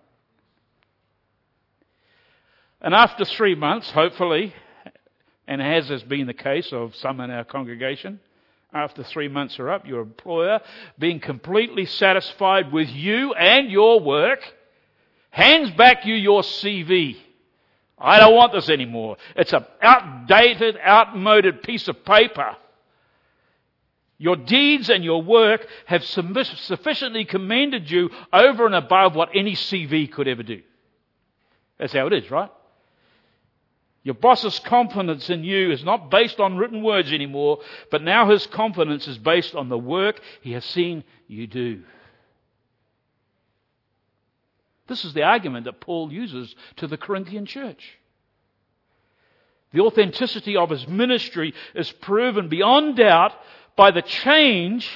And 2.83 2.95
after 2.95 3.25
three 3.25 3.55
months, 3.55 3.91
hopefully, 3.91 4.53
and 5.47 5.63
as 5.63 5.89
has 5.89 6.03
been 6.03 6.27
the 6.27 6.35
case 6.35 6.75
of 6.75 6.95
some 6.95 7.21
in 7.21 7.31
our 7.31 7.45
congregation, 7.45 8.21
after 8.75 9.03
three 9.03 9.29
months 9.29 9.59
are 9.59 9.71
up, 9.71 9.87
your 9.87 10.03
employer 10.03 10.61
being 10.99 11.21
completely 11.21 11.87
satisfied 11.87 12.71
with 12.71 12.91
you 12.91 13.33
and 13.33 13.71
your 13.71 13.99
work 13.99 14.41
hands 15.39 15.71
back 15.71 16.05
you 16.05 16.15
your 16.15 16.43
CV. 16.43 17.17
I 17.97 18.19
don't 18.19 18.35
want 18.35 18.53
this 18.53 18.69
anymore. 18.69 19.17
It's 19.37 19.53
an 19.53 19.65
outdated, 19.81 20.77
outmoded 20.85 21.63
piece 21.63 21.89
of 21.89 22.05
paper. 22.05 22.57
Your 24.19 24.35
deeds 24.35 24.91
and 24.91 25.05
your 25.05 25.23
work 25.23 25.65
have 25.87 26.05
sufficiently 26.05 27.25
commended 27.25 27.89
you 27.89 28.11
over 28.33 28.67
and 28.67 28.75
above 28.75 29.15
what 29.15 29.31
any 29.33 29.55
CV 29.55 30.11
could 30.11 30.27
ever 30.27 30.43
do. 30.43 30.63
That's 31.79 31.93
how 31.93 32.09
it 32.09 32.13
is, 32.13 32.29
right? 32.31 32.51
Your 34.03 34.15
boss's 34.15 34.59
confidence 34.61 35.31
in 35.31 35.45
you 35.45 35.71
is 35.71 35.85
not 35.85 36.11
based 36.11 36.41
on 36.41 36.57
written 36.57 36.83
words 36.83 37.13
anymore, 37.13 37.61
but 37.91 38.03
now 38.03 38.29
his 38.29 38.47
confidence 38.49 39.07
is 39.07 39.19
based 39.19 39.55
on 39.55 39.69
the 39.69 39.79
work 39.79 40.21
he 40.41 40.53
has 40.53 40.65
seen 40.65 41.05
you 41.29 41.47
do. 41.47 41.83
This 44.89 45.05
is 45.05 45.13
the 45.13 45.23
argument 45.23 45.67
that 45.67 45.81
Paul 45.81 46.13
uses 46.13 46.55
to 46.77 46.87
the 46.87 46.97
Corinthian 46.97 47.47
church. 47.47 47.99
The 49.73 49.81
authenticity 49.81 50.57
of 50.57 50.71
his 50.71 50.89
ministry 50.89 51.55
is 51.75 51.93
proven 51.93 52.49
beyond 52.49 52.97
doubt 52.97 53.33
by 53.77 53.91
the 53.91 54.03
change 54.03 54.89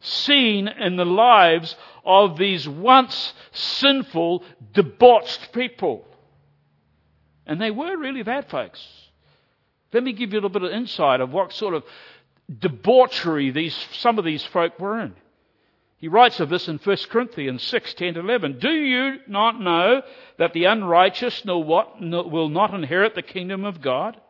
seen 0.00 0.66
in 0.66 0.96
the 0.96 1.04
lives 1.04 1.76
of 2.04 2.38
these 2.38 2.68
once 2.68 3.34
sinful, 3.52 4.42
debauched 4.72 5.52
people. 5.52 6.06
And 7.46 7.60
they 7.60 7.70
were 7.70 7.96
really 7.96 8.22
bad 8.22 8.48
folks. 8.48 8.82
Let 9.92 10.02
me 10.02 10.12
give 10.12 10.32
you 10.32 10.36
a 10.36 10.40
little 10.40 10.50
bit 10.50 10.64
of 10.64 10.72
insight 10.72 11.20
of 11.20 11.30
what 11.30 11.52
sort 11.52 11.74
of 11.74 11.84
debauchery 12.58 13.50
these, 13.50 13.76
some 13.92 14.18
of 14.18 14.24
these 14.24 14.44
folk 14.46 14.78
were 14.80 15.00
in. 15.00 15.14
He 16.04 16.08
writes 16.08 16.38
of 16.38 16.50
this 16.50 16.68
in 16.68 16.76
1 16.76 16.96
Corinthians 17.08 17.62
6, 17.62 17.94
10 17.94 18.18
11. 18.18 18.58
Do 18.58 18.70
you 18.70 19.20
not 19.26 19.58
know 19.58 20.02
that 20.36 20.52
the 20.52 20.64
unrighteous 20.64 21.46
nor 21.46 21.64
what, 21.64 21.98
will 21.98 22.50
not 22.50 22.74
inherit 22.74 23.14
the 23.14 23.22
kingdom 23.22 23.64
of 23.64 23.80
God? 23.80 24.20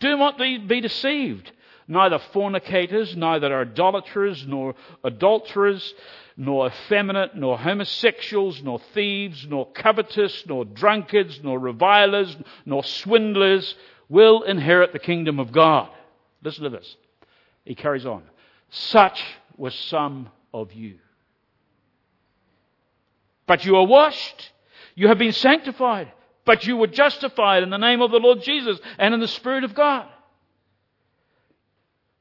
Do 0.00 0.16
not 0.16 0.38
be 0.38 0.80
deceived. 0.80 1.52
Neither 1.86 2.18
fornicators, 2.32 3.16
neither 3.16 3.60
idolaters, 3.60 4.44
nor 4.48 4.74
adulterers, 5.04 5.94
nor 6.36 6.66
effeminate, 6.66 7.36
nor 7.36 7.56
homosexuals, 7.56 8.60
nor 8.64 8.80
thieves, 8.92 9.46
nor 9.48 9.70
covetous, 9.70 10.46
nor 10.48 10.64
drunkards, 10.64 11.44
nor 11.44 11.60
revilers, 11.60 12.36
nor 12.66 12.82
swindlers 12.82 13.76
will 14.08 14.42
inherit 14.42 14.92
the 14.92 14.98
kingdom 14.98 15.38
of 15.38 15.52
God. 15.52 15.90
Listen 16.42 16.64
to 16.64 16.70
this. 16.70 16.96
He 17.64 17.76
carries 17.76 18.04
on. 18.04 18.24
Such 18.68 19.22
were 19.56 19.70
some 19.70 20.30
of 20.52 20.72
you. 20.72 20.98
But 23.46 23.64
you 23.64 23.76
are 23.76 23.86
washed. 23.86 24.52
You 24.94 25.08
have 25.08 25.18
been 25.18 25.32
sanctified. 25.32 26.12
But 26.44 26.66
you 26.66 26.76
were 26.76 26.86
justified 26.86 27.62
in 27.62 27.70
the 27.70 27.76
name 27.78 28.00
of 28.00 28.10
the 28.10 28.18
Lord 28.18 28.42
Jesus 28.42 28.78
and 28.98 29.14
in 29.14 29.20
the 29.20 29.28
Spirit 29.28 29.64
of 29.64 29.74
God. 29.74 30.06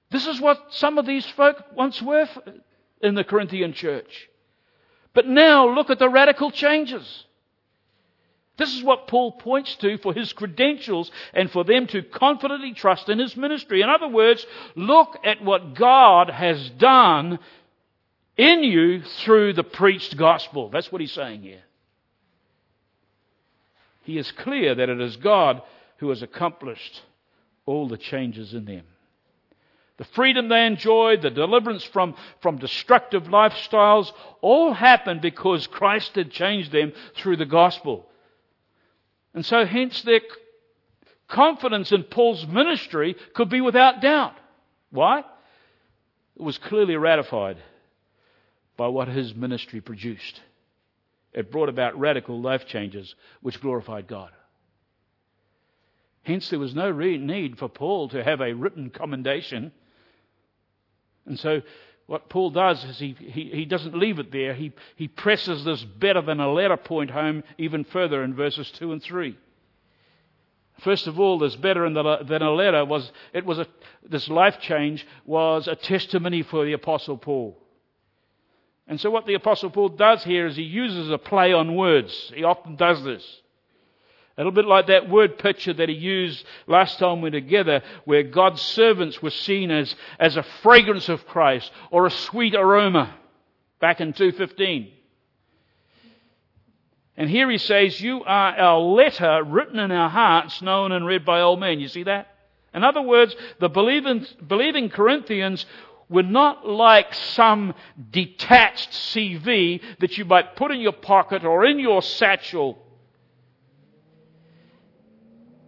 This 0.10 0.26
is 0.26 0.40
what 0.40 0.74
some 0.74 0.98
of 0.98 1.06
these 1.06 1.26
folk 1.26 1.64
once 1.76 2.02
were 2.02 2.28
in 3.02 3.16
the 3.16 3.24
Corinthian 3.24 3.74
church. 3.74 4.30
But 5.14 5.28
now 5.28 5.68
look 5.68 5.90
at 5.90 6.00
the 6.00 6.10
radical 6.10 6.52
changes. 6.52 7.26
This 8.58 8.74
is 8.74 8.84
what 8.84 9.08
Paul 9.08 9.34
points 9.34 9.76
to 9.78 9.98
for 10.00 10.14
his 10.14 10.34
credentials 10.34 11.12
and 11.34 11.52
for 11.52 11.64
them 11.64 11.88
to 11.88 12.02
confidently 12.02 12.74
trust 12.74 13.08
in 13.08 13.20
his 13.20 13.38
ministry. 13.38 13.82
In 13.82 13.90
other 13.90 14.08
words, 14.08 14.46
look 14.76 15.18
at 15.24 15.44
what 15.44 15.76
God 15.76 16.30
has 16.30 16.70
done 16.72 17.40
in 18.38 18.64
you 18.64 19.02
through 19.02 19.54
the 19.54 19.64
preached 19.64 20.16
gospel. 20.16 20.70
That's 20.70 20.92
what 20.92 21.02
he's 21.02 21.12
saying 21.12 21.42
here. 21.42 21.64
He 24.04 24.18
is 24.18 24.32
clear 24.32 24.74
that 24.76 24.90
it 24.90 25.02
is 25.02 25.18
God 25.18 25.62
who 25.98 26.10
has 26.10 26.22
accomplished 26.22 27.02
all 27.66 27.88
the 27.90 27.98
changes 27.98 28.54
in 28.54 28.66
them. 28.66 28.84
The 29.98 30.06
freedom 30.06 30.48
they 30.48 30.66
enjoyed, 30.66 31.24
the 31.24 31.32
deliverance 31.32 31.84
from, 31.84 32.16
from 32.42 32.60
destructive 32.60 33.24
lifestyles, 33.24 34.12
all 34.42 34.72
happened 34.72 35.22
because 35.22 35.66
Christ 35.66 36.16
had 36.16 36.32
changed 36.32 36.72
them 36.72 36.94
through 37.16 37.38
the 37.38 37.46
gospel. 37.46 38.08
And 39.34 39.44
so, 39.44 39.66
hence, 39.66 40.04
their 40.04 40.22
confidence 41.28 41.92
in 41.92 42.04
Paul's 42.04 42.46
ministry 42.46 43.16
could 43.34 43.50
be 43.50 43.60
without 43.60 44.02
doubt. 44.02 44.36
Why? 44.92 45.20
It 45.20 46.44
was 46.44 46.60
clearly 46.60 46.96
ratified 46.96 47.58
by 48.78 48.88
what 48.88 49.08
his 49.08 49.36
ministry 49.36 49.82
produced. 49.82 50.40
It 51.34 51.52
brought 51.52 51.70
about 51.70 52.00
radical 52.00 52.40
life 52.42 52.66
changes 52.66 53.14
which 53.42 53.60
glorified 53.60 54.08
God. 54.08 54.32
Hence, 56.24 56.50
there 56.50 56.60
was 56.60 56.76
no 56.76 56.92
need 56.92 57.58
for 57.58 57.70
Paul 57.70 58.10
to 58.10 58.24
have 58.24 58.42
a 58.42 58.54
written 58.54 58.90
commendation. 58.90 59.72
And 61.26 61.40
so, 61.40 61.62
what 62.06 62.30
Paul 62.30 62.52
does 62.52 62.84
is 62.84 63.00
he, 63.00 63.16
he, 63.20 63.50
he 63.54 63.66
doesn't 63.66 63.98
leave 63.98 64.20
it 64.20 64.32
there. 64.32 64.54
He, 64.54 64.74
he 64.96 65.08
presses 65.08 65.64
this 65.64 65.84
better 65.84 66.22
than 66.22 66.40
a 66.40 66.52
letter 66.52 66.78
point 66.78 67.12
home 67.12 67.44
even 67.58 67.84
further 67.84 68.24
in 68.24 68.34
verses 68.34 68.70
2 68.72 68.94
and 68.94 69.04
3. 69.04 69.38
First 70.82 71.08
of 71.08 71.20
all, 71.20 71.40
this 71.40 71.56
better 71.56 71.90
than 71.90 72.42
a 72.42 72.52
letter 72.52 72.86
was, 72.86 73.12
it 73.34 73.46
was 73.46 73.60
a, 73.60 73.68
this 74.08 74.30
life 74.30 74.60
change 74.60 75.06
was 75.26 75.68
a 75.68 75.76
testimony 75.76 76.44
for 76.44 76.66
the 76.66 76.74
Apostle 76.74 77.18
Paul. 77.18 77.58
And 78.88 79.00
so, 79.02 79.10
what 79.10 79.26
the 79.26 79.34
Apostle 79.34 79.70
Paul 79.70 79.90
does 79.90 80.24
here 80.24 80.48
is 80.48 80.56
he 80.56 80.64
uses 80.64 81.10
a 81.10 81.18
play 81.18 81.52
on 81.52 81.76
words. 81.76 82.32
He 82.34 82.44
often 82.44 82.76
does 82.76 83.04
this. 83.04 83.24
A 84.38 84.42
little 84.42 84.52
bit 84.52 84.66
like 84.66 84.88
that 84.88 85.10
word 85.10 85.40
picture 85.40 85.74
that 85.74 85.90
he 85.90 85.96
used 85.96 86.46
last 86.68 87.00
time 87.00 87.22
we 87.22 87.28
were 87.28 87.32
together, 87.32 87.82
where 88.06 88.22
God's 88.22 88.62
servants 88.62 89.22
were 89.22 89.32
seen 89.32 89.72
as, 89.72 89.94
as 90.20 90.38
a 90.38 90.44
fragrance 90.62 91.10
of 91.10 91.26
Christ 91.26 91.72
or 91.90 92.06
a 92.06 92.12
sweet 92.12 92.54
aroma 92.54 93.16
back 93.82 94.00
in 94.00 94.14
215. 94.14 94.92
And 97.18 97.30
here 97.32 97.50
he 97.50 97.58
says, 97.58 98.00
You 98.00 98.24
are 98.24 98.56
our 98.56 98.80
letter 98.80 99.44
written 99.44 99.80
in 99.80 99.92
our 99.92 100.10
hearts, 100.10 100.62
known 100.62 100.92
and 100.92 101.06
read 101.08 101.26
by 101.26 101.42
all 101.42 101.58
men. 101.58 101.80
You 101.80 101.88
see 101.88 102.04
that? 102.04 102.28
In 102.76 102.84
other 102.84 103.02
words, 103.02 103.36
the 103.60 103.70
believing, 103.70 104.28
believing 104.46 104.90
Corinthians 104.90 105.66
were 106.10 106.24
not 106.24 106.68
like 106.68 107.14
some 107.14 107.74
detached 108.12 108.92
CV 108.92 109.82
that 110.00 110.18
you 110.18 110.26
might 110.26 110.56
put 110.56 110.72
in 110.72 110.80
your 110.80 110.94
pocket 110.94 111.44
or 111.44 111.66
in 111.66 111.80
your 111.80 112.02
satchel, 112.02 112.78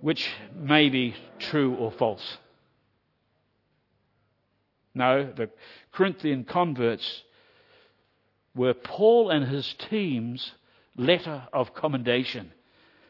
which 0.02 0.30
may 0.56 0.90
be 0.90 1.16
true 1.40 1.76
or 1.76 1.92
false. 1.92 2.38
No, 4.96 5.32
the 5.36 5.50
Corinthian 5.92 6.46
converts 6.46 7.24
were 8.56 8.74
Paul 8.74 9.30
and 9.30 9.48
his 9.48 9.76
team's 9.90 10.54
letter 10.96 11.48
of 11.54 11.74
commendation. 11.74 12.52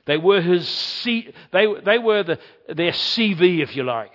They 0.06 0.18
were 0.18 0.42
his 0.42 0.68
C, 0.68 1.32
they, 1.52 1.68
they 1.86 2.00
were 2.00 2.24
the, 2.24 2.40
their 2.68 2.92
CV, 2.92 3.62
if 3.62 3.76
you 3.76 3.84
like 3.84 4.12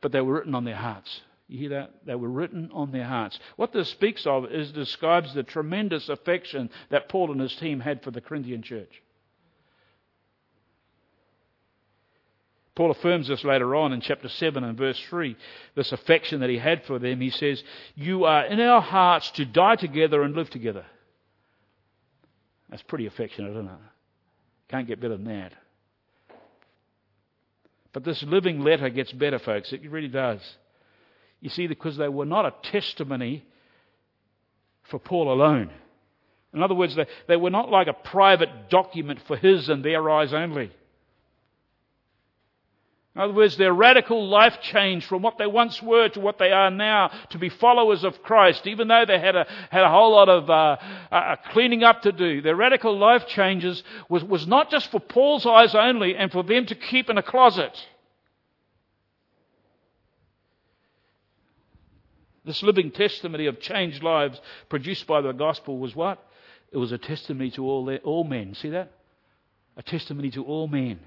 but 0.00 0.12
they 0.12 0.20
were 0.20 0.34
written 0.34 0.54
on 0.54 0.64
their 0.64 0.76
hearts. 0.76 1.20
You 1.48 1.58
hear 1.58 1.68
that? 1.70 2.06
They 2.06 2.14
were 2.14 2.28
written 2.28 2.70
on 2.72 2.92
their 2.92 3.04
hearts. 3.04 3.38
What 3.56 3.72
this 3.72 3.88
speaks 3.88 4.24
of 4.24 4.46
is 4.52 4.70
describes 4.70 5.34
the 5.34 5.42
tremendous 5.42 6.08
affection 6.08 6.70
that 6.90 7.08
Paul 7.08 7.32
and 7.32 7.40
his 7.40 7.54
team 7.56 7.80
had 7.80 8.02
for 8.02 8.12
the 8.12 8.20
Corinthian 8.20 8.62
church. 8.62 9.02
Paul 12.76 12.92
affirms 12.92 13.28
this 13.28 13.44
later 13.44 13.74
on 13.74 13.92
in 13.92 14.00
chapter 14.00 14.28
7 14.28 14.62
and 14.62 14.78
verse 14.78 14.98
3. 15.10 15.36
This 15.74 15.90
affection 15.92 16.40
that 16.40 16.50
he 16.50 16.56
had 16.56 16.84
for 16.84 16.98
them, 16.98 17.20
he 17.20 17.30
says, 17.30 17.62
You 17.96 18.24
are 18.24 18.46
in 18.46 18.60
our 18.60 18.80
hearts 18.80 19.30
to 19.32 19.44
die 19.44 19.76
together 19.76 20.22
and 20.22 20.34
live 20.34 20.50
together. 20.50 20.86
That's 22.70 22.82
pretty 22.82 23.06
affectionate, 23.06 23.50
isn't 23.50 23.66
it? 23.66 23.72
Can't 24.68 24.86
get 24.86 25.00
better 25.00 25.16
than 25.16 25.26
that. 25.26 25.52
But 27.92 28.04
this 28.04 28.22
living 28.22 28.60
letter 28.60 28.88
gets 28.88 29.12
better, 29.12 29.38
folks. 29.38 29.72
It 29.72 29.88
really 29.90 30.08
does. 30.08 30.40
You 31.40 31.50
see, 31.50 31.66
because 31.66 31.96
they 31.96 32.08
were 32.08 32.26
not 32.26 32.46
a 32.46 32.70
testimony 32.70 33.44
for 34.90 34.98
Paul 34.98 35.32
alone. 35.32 35.70
In 36.52 36.62
other 36.62 36.74
words, 36.74 36.96
they, 36.96 37.06
they 37.28 37.36
were 37.36 37.50
not 37.50 37.70
like 37.70 37.86
a 37.86 37.92
private 37.92 38.70
document 38.70 39.20
for 39.26 39.36
his 39.36 39.68
and 39.68 39.84
their 39.84 40.08
eyes 40.10 40.32
only. 40.32 40.70
In 43.16 43.22
other 43.22 43.32
words, 43.32 43.56
their 43.56 43.72
radical 43.72 44.28
life 44.28 44.60
change 44.62 45.04
from 45.04 45.22
what 45.22 45.36
they 45.36 45.46
once 45.46 45.82
were 45.82 46.08
to 46.10 46.20
what 46.20 46.38
they 46.38 46.52
are 46.52 46.70
now 46.70 47.10
to 47.30 47.38
be 47.38 47.48
followers 47.48 48.04
of 48.04 48.22
Christ, 48.22 48.68
even 48.68 48.86
though 48.86 49.04
they 49.04 49.18
had 49.18 49.34
a, 49.34 49.46
had 49.70 49.82
a 49.82 49.90
whole 49.90 50.12
lot 50.12 50.28
of 50.28 50.48
uh, 50.48 50.76
uh, 51.10 51.36
cleaning 51.50 51.82
up 51.82 52.02
to 52.02 52.12
do. 52.12 52.40
Their 52.40 52.54
radical 52.54 52.96
life 52.96 53.26
changes 53.26 53.82
was, 54.08 54.22
was 54.22 54.46
not 54.46 54.70
just 54.70 54.92
for 54.92 55.00
Paul's 55.00 55.44
eyes 55.44 55.74
only 55.74 56.14
and 56.14 56.30
for 56.30 56.44
them 56.44 56.66
to 56.66 56.74
keep 56.76 57.10
in 57.10 57.18
a 57.18 57.22
closet. 57.22 57.76
This 62.44 62.62
living 62.62 62.92
testimony 62.92 63.46
of 63.46 63.60
changed 63.60 64.04
lives 64.04 64.40
produced 64.68 65.08
by 65.08 65.20
the 65.20 65.32
gospel 65.32 65.78
was 65.78 65.96
what? 65.96 66.24
It 66.72 66.78
was 66.78 66.92
a 66.92 66.98
testimony 66.98 67.50
to 67.52 67.64
all, 67.64 67.92
all 68.04 68.22
men. 68.22 68.54
See 68.54 68.70
that? 68.70 68.92
A 69.76 69.82
testimony 69.82 70.30
to 70.30 70.44
all 70.44 70.68
men. 70.68 71.00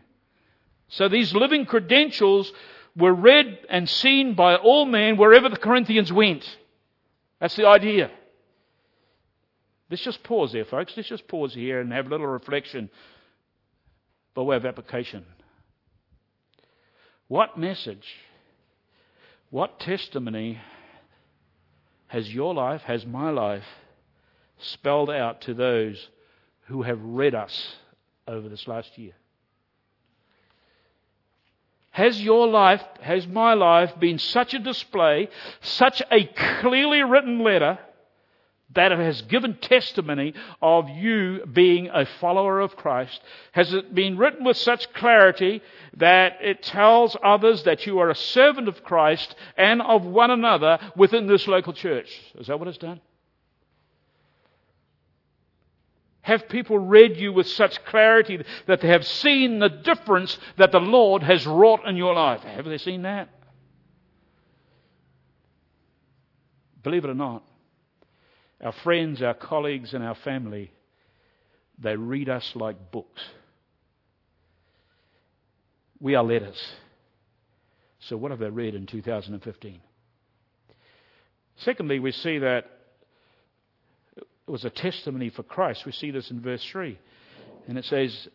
So 0.93 1.09
these 1.09 1.33
living 1.33 1.65
credentials 1.65 2.51
were 2.95 3.13
read 3.13 3.59
and 3.67 3.89
seen 3.89 4.35
by 4.35 4.55
all 4.55 4.85
men 4.85 5.17
wherever 5.17 5.49
the 5.49 5.57
Corinthians 5.57 6.13
went. 6.13 6.47
That's 7.39 7.55
the 7.55 7.67
idea. 7.67 8.11
Let's 9.89 10.03
just 10.03 10.21
pause 10.23 10.51
there, 10.51 10.65
folks. 10.65 10.93
Let's 10.95 11.09
just 11.09 11.27
pause 11.27 11.53
here 11.53 11.81
and 11.81 11.91
have 11.91 12.05
a 12.05 12.09
little 12.09 12.27
reflection 12.27 12.91
by 14.35 14.43
way 14.43 14.55
of 14.55 14.65
application. 14.67 15.25
What 17.27 17.57
message, 17.57 18.07
what 19.49 19.79
testimony 19.79 20.61
has 22.07 22.31
your 22.31 22.53
life, 22.53 22.83
has 22.83 23.03
my 23.03 23.31
life 23.31 23.65
spelled 24.59 25.09
out 25.09 25.41
to 25.41 25.55
those 25.55 26.07
who 26.67 26.83
have 26.83 26.99
read 27.01 27.33
us 27.33 27.77
over 28.27 28.47
this 28.47 28.67
last 28.67 28.95
year? 28.99 29.13
Has 31.93 32.19
your 32.19 32.47
life, 32.47 32.81
has 33.01 33.27
my 33.27 33.53
life 33.53 33.99
been 33.99 34.17
such 34.17 34.55
a 34.55 34.59
display, 34.59 35.29
such 35.61 36.01
a 36.09 36.25
clearly 36.59 37.03
written 37.03 37.43
letter 37.43 37.77
that 38.73 38.91
it 38.91 38.97
has 38.97 39.21
given 39.21 39.57
testimony 39.57 40.33
of 40.59 40.89
you 40.89 41.45
being 41.45 41.91
a 41.93 42.07
follower 42.19 42.61
of 42.61 42.75
Christ? 42.75 43.21
Has 43.51 43.75
it 43.75 43.93
been 43.93 44.17
written 44.17 44.43
with 44.43 44.57
such 44.57 44.91
clarity 44.93 45.61
that 45.97 46.39
it 46.41 46.63
tells 46.63 47.15
others 47.23 47.61
that 47.61 47.85
you 47.85 47.99
are 47.99 48.09
a 48.09 48.15
servant 48.15 48.67
of 48.67 48.83
Christ 48.83 49.35
and 49.55 49.79
of 49.79 50.03
one 50.03 50.31
another 50.31 50.79
within 50.95 51.27
this 51.27 51.47
local 51.47 51.73
church? 51.73 52.09
Is 52.39 52.47
that 52.47 52.57
what 52.57 52.67
it's 52.67 52.79
done? 52.79 53.01
Have 56.23 56.47
people 56.47 56.79
read 56.79 57.17
you 57.17 57.33
with 57.33 57.47
such 57.47 57.83
clarity 57.83 58.43
that 58.65 58.79
they 58.79 58.87
have 58.87 59.05
seen 59.05 59.59
the 59.59 59.67
difference 59.67 60.39
that 60.57 60.71
the 60.71 60.79
Lord 60.79 61.21
has 61.21 61.45
wrought 61.45 61.85
in 61.85 61.97
your 61.97 62.13
life? 62.13 62.41
Have 62.41 62.63
they 62.63 62.77
seen 62.77 63.01
that? 63.01 63.27
Believe 66.81 67.03
it 67.03 67.09
or 67.09 67.13
not, 67.15 67.43
our 68.61 68.71
friends, 68.71 69.21
our 69.21 69.33
colleagues, 69.33 69.93
and 69.93 70.01
our 70.01 70.15
family, 70.15 70.71
they 71.77 71.97
read 71.97 72.29
us 72.29 72.53
like 72.55 72.91
books. 72.91 73.21
We 75.99 76.15
are 76.15 76.23
letters. 76.23 76.61
So, 77.99 78.15
what 78.15 78.31
have 78.31 78.39
they 78.39 78.49
read 78.49 78.75
in 78.75 78.85
2015? 78.85 79.81
Secondly, 81.57 81.99
we 81.99 82.13
see 82.13 82.39
that 82.39 82.72
was 84.51 84.65
a 84.65 84.69
testimony 84.69 85.29
for 85.29 85.43
Christ. 85.43 85.85
We 85.85 85.91
see 85.91 86.11
this 86.11 86.29
in 86.31 86.41
verse 86.41 86.63
3. 86.65 86.97
And 87.67 87.77
it 87.77 87.85
says, 87.85 88.27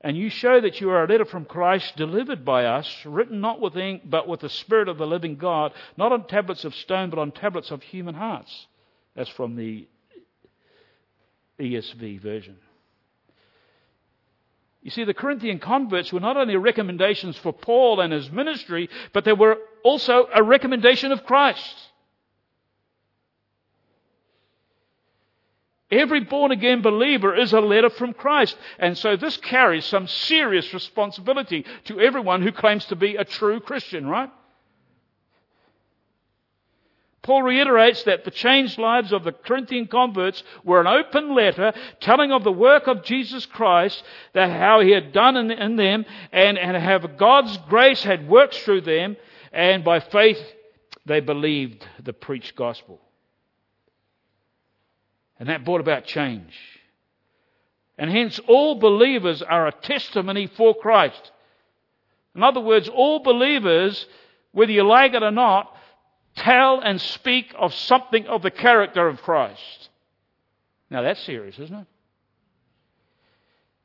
And 0.00 0.16
you 0.16 0.28
show 0.28 0.60
that 0.60 0.80
you 0.80 0.90
are 0.90 1.04
a 1.04 1.08
letter 1.08 1.24
from 1.24 1.46
Christ 1.46 1.96
delivered 1.96 2.44
by 2.44 2.66
us, 2.66 2.88
written 3.06 3.40
not 3.40 3.60
with 3.60 3.76
ink, 3.76 4.02
but 4.04 4.28
with 4.28 4.40
the 4.40 4.50
Spirit 4.50 4.88
of 4.88 4.98
the 4.98 5.06
living 5.06 5.36
God, 5.36 5.72
not 5.96 6.12
on 6.12 6.26
tablets 6.26 6.64
of 6.64 6.74
stone, 6.74 7.10
but 7.10 7.18
on 7.18 7.32
tablets 7.32 7.70
of 7.70 7.82
human 7.82 8.14
hearts. 8.14 8.66
That's 9.16 9.30
from 9.30 9.56
the 9.56 9.88
ESV 11.58 12.20
version. 12.20 12.56
You 14.82 14.90
see, 14.90 15.04
the 15.04 15.14
Corinthian 15.14 15.58
converts 15.58 16.12
were 16.12 16.20
not 16.20 16.36
only 16.36 16.56
recommendations 16.56 17.36
for 17.36 17.52
Paul 17.52 18.00
and 18.00 18.12
his 18.12 18.30
ministry, 18.30 18.88
but 19.12 19.24
they 19.24 19.32
were 19.32 19.58
also 19.82 20.28
a 20.32 20.42
recommendation 20.42 21.10
of 21.10 21.24
Christ. 21.24 21.87
Every 25.90 26.20
born 26.20 26.52
again 26.52 26.82
believer 26.82 27.34
is 27.34 27.52
a 27.52 27.60
letter 27.60 27.88
from 27.88 28.12
Christ. 28.12 28.56
And 28.78 28.96
so 28.96 29.16
this 29.16 29.38
carries 29.38 29.86
some 29.86 30.06
serious 30.06 30.74
responsibility 30.74 31.64
to 31.84 32.00
everyone 32.00 32.42
who 32.42 32.52
claims 32.52 32.84
to 32.86 32.96
be 32.96 33.16
a 33.16 33.24
true 33.24 33.60
Christian, 33.60 34.06
right? 34.06 34.30
Paul 37.22 37.42
reiterates 37.42 38.04
that 38.04 38.24
the 38.24 38.30
changed 38.30 38.78
lives 38.78 39.12
of 39.12 39.24
the 39.24 39.32
Corinthian 39.32 39.86
converts 39.86 40.42
were 40.64 40.80
an 40.80 40.86
open 40.86 41.34
letter 41.34 41.72
telling 42.00 42.32
of 42.32 42.44
the 42.44 42.52
work 42.52 42.86
of 42.86 43.04
Jesus 43.04 43.44
Christ, 43.44 44.02
that 44.34 44.50
how 44.50 44.80
he 44.80 44.92
had 44.92 45.12
done 45.12 45.36
in, 45.36 45.50
in 45.50 45.76
them, 45.76 46.06
and, 46.32 46.56
and 46.56 46.76
how 46.76 46.98
God's 46.98 47.56
grace 47.68 48.02
had 48.02 48.28
worked 48.28 48.54
through 48.54 48.82
them, 48.82 49.16
and 49.52 49.84
by 49.84 50.00
faith 50.00 50.40
they 51.04 51.20
believed 51.20 51.86
the 52.02 52.14
preached 52.14 52.56
gospel. 52.56 53.00
And 55.38 55.48
that 55.48 55.64
brought 55.64 55.80
about 55.80 56.04
change. 56.04 56.52
And 57.96 58.10
hence, 58.10 58.38
all 58.46 58.76
believers 58.76 59.42
are 59.42 59.66
a 59.66 59.72
testimony 59.72 60.46
for 60.46 60.74
Christ. 60.74 61.32
In 62.34 62.42
other 62.42 62.60
words, 62.60 62.88
all 62.88 63.20
believers, 63.20 64.06
whether 64.52 64.72
you 64.72 64.84
like 64.84 65.14
it 65.14 65.22
or 65.22 65.30
not, 65.30 65.74
tell 66.36 66.80
and 66.80 67.00
speak 67.00 67.52
of 67.58 67.74
something 67.74 68.26
of 68.26 68.42
the 68.42 68.50
character 68.50 69.08
of 69.08 69.20
Christ. 69.22 69.88
Now 70.90 71.02
that's 71.02 71.22
serious, 71.24 71.58
isn't 71.58 71.74
it? 71.74 71.86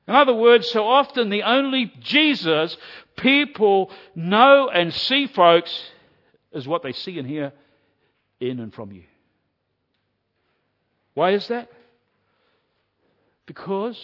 In 0.08 0.16
other 0.16 0.34
words, 0.34 0.70
so 0.70 0.86
often 0.86 1.30
the 1.30 1.44
only 1.44 1.92
Jesus 2.02 2.78
people 3.16 3.90
know 4.16 4.70
and 4.70 4.94
see, 4.94 5.28
folks, 5.28 5.74
is 6.52 6.68
what 6.68 6.84
they 6.84 6.92
see 6.92 7.18
and 7.18 7.28
hear 7.28 7.54
in 8.40 8.60
and 8.60 8.74
from 8.74 8.92
you. 8.92 9.04
Why 11.14 11.32
is 11.32 11.48
that? 11.48 11.70
Because 13.46 13.98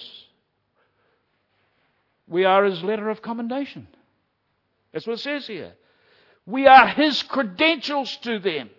we 2.27 2.45
are 2.45 2.65
his 2.65 2.83
letter 2.83 3.09
of 3.09 3.21
commendation. 3.21 3.87
That's 4.93 5.07
what 5.07 5.13
it 5.13 5.21
says 5.21 5.47
here. 5.47 5.73
We 6.45 6.67
are 6.67 6.87
his 6.87 7.21
credentials 7.23 8.15
to 8.17 8.39
them. 8.39 8.69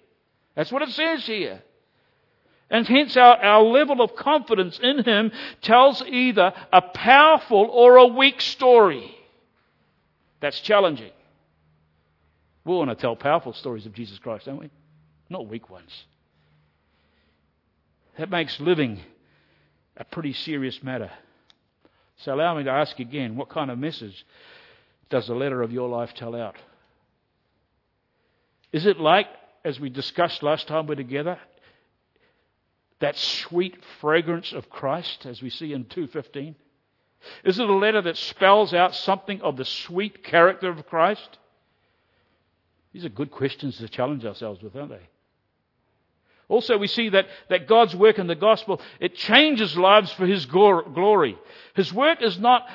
That's 0.54 0.72
what 0.72 0.82
it 0.82 0.90
says 0.90 1.24
here. 1.24 1.62
And 2.68 2.86
hence 2.86 3.16
our, 3.16 3.36
our 3.36 3.62
level 3.62 4.00
of 4.00 4.14
confidence 4.14 4.78
in 4.80 5.02
him 5.02 5.32
tells 5.60 6.02
either 6.02 6.52
a 6.72 6.82
powerful 6.82 7.68
or 7.70 7.96
a 7.96 8.06
weak 8.06 8.40
story. 8.40 9.12
That's 10.40 10.60
challenging. 10.60 11.10
We 12.64 12.74
want 12.74 12.90
to 12.90 12.94
tell 12.94 13.16
powerful 13.16 13.52
stories 13.52 13.86
of 13.86 13.92
Jesus 13.92 14.18
Christ, 14.18 14.46
don't 14.46 14.58
we? 14.58 14.70
Not 15.28 15.48
weak 15.48 15.68
ones. 15.68 15.90
That 18.18 18.30
makes 18.30 18.60
living 18.60 19.00
a 19.96 20.04
pretty 20.04 20.32
serious 20.32 20.82
matter. 20.82 21.10
So 22.18 22.34
allow 22.34 22.56
me 22.56 22.64
to 22.64 22.70
ask 22.70 22.98
again 22.98 23.36
what 23.36 23.48
kind 23.48 23.70
of 23.70 23.78
message 23.78 24.26
does 25.08 25.26
the 25.26 25.34
letter 25.34 25.62
of 25.62 25.72
your 25.72 25.88
life 25.88 26.14
tell 26.14 26.34
out? 26.34 26.56
Is 28.72 28.86
it 28.86 28.98
like, 28.98 29.26
as 29.64 29.80
we 29.80 29.90
discussed 29.90 30.42
last 30.42 30.68
time 30.68 30.86
we're 30.86 30.94
together, 30.94 31.38
that 33.00 33.16
sweet 33.16 33.76
fragrance 34.00 34.52
of 34.52 34.70
Christ 34.70 35.26
as 35.26 35.42
we 35.42 35.50
see 35.50 35.72
in 35.72 35.84
215? 35.86 36.54
Is 37.44 37.58
it 37.58 37.68
a 37.68 37.72
letter 37.74 38.00
that 38.02 38.16
spells 38.16 38.72
out 38.72 38.94
something 38.94 39.40
of 39.42 39.56
the 39.56 39.64
sweet 39.64 40.22
character 40.22 40.70
of 40.70 40.86
Christ? 40.86 41.38
These 42.92 43.04
are 43.04 43.10
good 43.10 43.30
questions 43.30 43.78
to 43.78 43.88
challenge 43.88 44.24
ourselves 44.24 44.62
with, 44.62 44.76
aren't 44.76 44.90
they? 44.90 45.08
Also, 46.50 46.76
we 46.76 46.88
see 46.88 47.08
that, 47.10 47.28
that 47.48 47.68
God's 47.68 47.94
work 47.94 48.18
in 48.18 48.26
the 48.26 48.34
gospel, 48.34 48.80
it 48.98 49.14
changes 49.14 49.78
lives 49.78 50.12
for 50.12 50.26
His 50.26 50.46
glory. 50.46 51.38
His 51.76 51.92
work 51.94 52.20
is 52.22 52.40
not, 52.40 52.66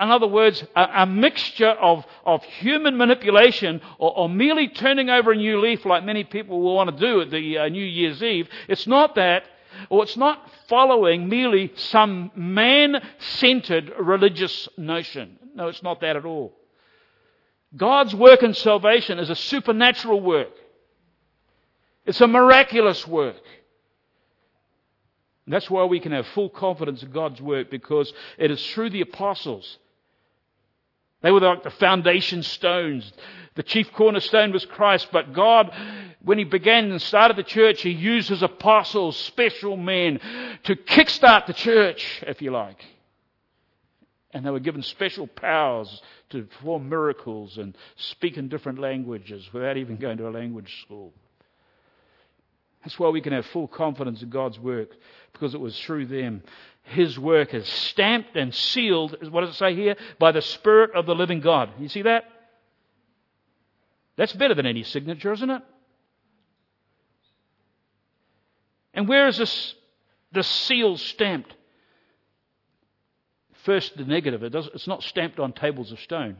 in 0.00 0.08
other 0.08 0.26
words, 0.26 0.64
a, 0.74 0.88
a 1.02 1.06
mixture 1.06 1.68
of, 1.68 2.06
of 2.24 2.42
human 2.42 2.96
manipulation 2.96 3.82
or, 3.98 4.16
or, 4.16 4.28
merely 4.30 4.68
turning 4.68 5.10
over 5.10 5.32
a 5.32 5.36
new 5.36 5.60
leaf 5.60 5.84
like 5.84 6.04
many 6.04 6.24
people 6.24 6.62
will 6.62 6.74
want 6.74 6.90
to 6.90 7.06
do 7.06 7.20
at 7.20 7.30
the 7.30 7.58
uh, 7.58 7.68
New 7.68 7.84
Year's 7.84 8.22
Eve. 8.22 8.48
It's 8.66 8.86
not 8.86 9.14
that, 9.16 9.44
or 9.90 10.04
it's 10.04 10.16
not 10.16 10.50
following 10.66 11.28
merely 11.28 11.70
some 11.76 12.30
man-centered 12.34 13.92
religious 14.00 14.70
notion. 14.78 15.38
No, 15.54 15.68
it's 15.68 15.82
not 15.82 16.00
that 16.00 16.16
at 16.16 16.24
all. 16.24 16.54
God's 17.76 18.14
work 18.14 18.42
in 18.42 18.54
salvation 18.54 19.18
is 19.18 19.28
a 19.28 19.36
supernatural 19.36 20.22
work. 20.22 20.52
It's 22.08 22.22
a 22.22 22.26
miraculous 22.26 23.06
work. 23.06 23.36
That's 25.46 25.68
why 25.68 25.84
we 25.84 26.00
can 26.00 26.12
have 26.12 26.26
full 26.28 26.48
confidence 26.48 27.02
in 27.02 27.10
God's 27.10 27.42
work 27.42 27.70
because 27.70 28.10
it 28.38 28.50
is 28.50 28.66
through 28.70 28.90
the 28.90 29.02
apostles. 29.02 29.76
They 31.20 31.30
were 31.30 31.40
like 31.40 31.64
the 31.64 31.70
foundation 31.70 32.42
stones. 32.42 33.12
The 33.56 33.62
chief 33.62 33.92
cornerstone 33.92 34.52
was 34.52 34.64
Christ, 34.64 35.08
but 35.12 35.34
God, 35.34 35.70
when 36.22 36.38
He 36.38 36.44
began 36.44 36.90
and 36.90 37.02
started 37.02 37.36
the 37.36 37.42
church, 37.42 37.82
He 37.82 37.90
used 37.90 38.30
His 38.30 38.42
apostles, 38.42 39.14
special 39.18 39.76
men, 39.76 40.18
to 40.64 40.76
kickstart 40.76 41.44
the 41.44 41.52
church, 41.52 42.24
if 42.26 42.40
you 42.40 42.52
like. 42.52 42.82
And 44.32 44.46
they 44.46 44.50
were 44.50 44.60
given 44.60 44.82
special 44.82 45.26
powers 45.26 46.00
to 46.30 46.44
perform 46.44 46.88
miracles 46.88 47.58
and 47.58 47.76
speak 47.96 48.38
in 48.38 48.48
different 48.48 48.78
languages 48.78 49.46
without 49.52 49.76
even 49.76 49.96
going 49.96 50.16
to 50.16 50.28
a 50.28 50.30
language 50.30 50.80
school. 50.82 51.12
That's 52.84 52.98
why 52.98 53.08
we 53.08 53.20
can 53.20 53.32
have 53.32 53.46
full 53.46 53.68
confidence 53.68 54.22
in 54.22 54.30
God's 54.30 54.58
work, 54.58 54.90
because 55.32 55.54
it 55.54 55.60
was 55.60 55.78
through 55.80 56.06
them. 56.06 56.42
His 56.84 57.18
work 57.18 57.52
is 57.52 57.68
stamped 57.68 58.36
and 58.36 58.54
sealed, 58.54 59.16
what 59.30 59.42
does 59.42 59.50
it 59.50 59.58
say 59.58 59.74
here? 59.74 59.96
By 60.18 60.32
the 60.32 60.40
Spirit 60.40 60.92
of 60.94 61.04
the 61.06 61.14
living 61.14 61.40
God. 61.40 61.70
You 61.78 61.88
see 61.88 62.02
that? 62.02 62.24
That's 64.16 64.32
better 64.32 64.54
than 64.54 64.66
any 64.66 64.84
signature, 64.84 65.32
isn't 65.32 65.50
it? 65.50 65.62
And 68.94 69.06
where 69.06 69.28
is 69.28 69.38
this, 69.38 69.74
the 70.32 70.42
seal 70.42 70.96
stamped? 70.96 71.54
First, 73.64 73.96
the 73.96 74.04
negative. 74.04 74.42
It 74.42 74.50
does, 74.50 74.68
it's 74.72 74.86
not 74.86 75.02
stamped 75.02 75.38
on 75.38 75.52
tables 75.52 75.92
of 75.92 76.00
stone. 76.00 76.36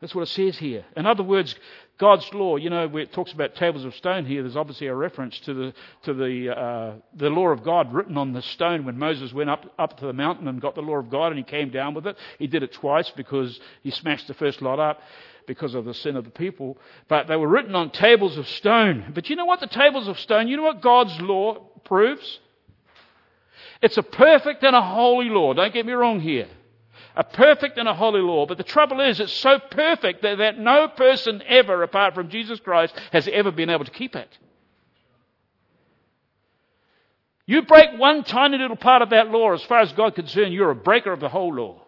That's 0.00 0.14
what 0.14 0.22
it 0.22 0.28
says 0.28 0.58
here. 0.58 0.84
In 0.96 1.06
other 1.06 1.22
words, 1.22 1.56
God's 1.98 2.28
law, 2.34 2.56
you 2.56 2.68
know, 2.68 2.94
it 2.96 3.12
talks 3.12 3.32
about 3.32 3.54
tables 3.54 3.84
of 3.86 3.94
stone 3.94 4.26
here, 4.26 4.42
there's 4.42 4.56
obviously 4.56 4.86
a 4.86 4.94
reference 4.94 5.38
to 5.40 5.54
the, 5.54 5.74
to 6.02 6.12
the, 6.12 6.54
uh, 6.54 6.94
the 7.14 7.30
law 7.30 7.48
of 7.48 7.62
God 7.62 7.92
written 7.92 8.18
on 8.18 8.34
the 8.34 8.42
stone 8.42 8.84
when 8.84 8.98
Moses 8.98 9.32
went 9.32 9.48
up, 9.48 9.72
up 9.78 9.98
to 10.00 10.06
the 10.06 10.12
mountain 10.12 10.46
and 10.46 10.60
got 10.60 10.74
the 10.74 10.82
law 10.82 10.96
of 10.96 11.08
God 11.08 11.28
and 11.28 11.38
he 11.38 11.42
came 11.42 11.70
down 11.70 11.94
with 11.94 12.06
it. 12.06 12.16
He 12.38 12.48
did 12.48 12.62
it 12.62 12.74
twice 12.74 13.10
because 13.16 13.58
he 13.82 13.90
smashed 13.90 14.28
the 14.28 14.34
first 14.34 14.60
lot 14.60 14.78
up 14.78 15.00
because 15.46 15.74
of 15.74 15.86
the 15.86 15.94
sin 15.94 16.16
of 16.16 16.24
the 16.24 16.30
people. 16.30 16.76
But 17.08 17.28
they 17.28 17.36
were 17.36 17.48
written 17.48 17.74
on 17.74 17.90
tables 17.90 18.36
of 18.36 18.46
stone. 18.46 19.12
But 19.14 19.30
you 19.30 19.36
know 19.36 19.46
what? 19.46 19.60
The 19.60 19.66
tables 19.66 20.06
of 20.06 20.18
stone, 20.20 20.48
you 20.48 20.58
know 20.58 20.64
what 20.64 20.82
God's 20.82 21.18
law 21.22 21.54
proves? 21.84 22.40
It's 23.80 23.96
a 23.96 24.02
perfect 24.02 24.62
and 24.64 24.76
a 24.76 24.82
holy 24.82 25.30
law. 25.30 25.54
Don't 25.54 25.72
get 25.72 25.86
me 25.86 25.92
wrong 25.92 26.20
here 26.20 26.48
a 27.16 27.24
perfect 27.24 27.78
and 27.78 27.88
a 27.88 27.94
holy 27.94 28.20
law. 28.20 28.46
But 28.46 28.58
the 28.58 28.64
trouble 28.64 29.00
is, 29.00 29.18
it's 29.18 29.32
so 29.32 29.58
perfect 29.58 30.22
that, 30.22 30.38
that 30.38 30.58
no 30.58 30.88
person 30.88 31.42
ever, 31.46 31.82
apart 31.82 32.14
from 32.14 32.28
Jesus 32.28 32.60
Christ, 32.60 32.94
has 33.12 33.26
ever 33.32 33.50
been 33.50 33.70
able 33.70 33.86
to 33.86 33.90
keep 33.90 34.14
it. 34.14 34.28
You 37.46 37.62
break 37.62 37.98
one 37.98 38.24
tiny 38.24 38.58
little 38.58 38.76
part 38.76 39.02
of 39.02 39.10
that 39.10 39.30
law, 39.30 39.52
as 39.54 39.62
far 39.62 39.80
as 39.80 39.92
God 39.92 40.14
concerned, 40.14 40.52
you're 40.52 40.70
a 40.70 40.76
breaker 40.76 41.12
of 41.12 41.20
the 41.20 41.28
whole 41.28 41.54
law. 41.54 41.85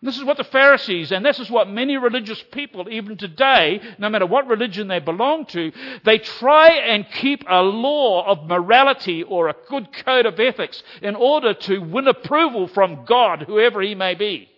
This 0.00 0.16
is 0.16 0.22
what 0.22 0.36
the 0.36 0.44
Pharisees, 0.44 1.10
and 1.10 1.26
this 1.26 1.40
is 1.40 1.50
what 1.50 1.68
many 1.68 1.96
religious 1.96 2.40
people, 2.52 2.88
even 2.88 3.16
today, 3.16 3.80
no 3.98 4.08
matter 4.08 4.26
what 4.26 4.46
religion 4.46 4.86
they 4.86 5.00
belong 5.00 5.44
to, 5.46 5.72
they 6.04 6.18
try 6.18 6.68
and 6.68 7.04
keep 7.14 7.42
a 7.48 7.62
law 7.62 8.24
of 8.24 8.46
morality 8.46 9.24
or 9.24 9.48
a 9.48 9.56
good 9.68 9.92
code 10.04 10.24
of 10.24 10.38
ethics 10.38 10.84
in 11.02 11.16
order 11.16 11.52
to 11.52 11.80
win 11.80 12.06
approval 12.06 12.68
from 12.68 13.04
God, 13.06 13.42
whoever 13.48 13.82
he 13.82 13.96
may 13.96 14.14
be. 14.14 14.48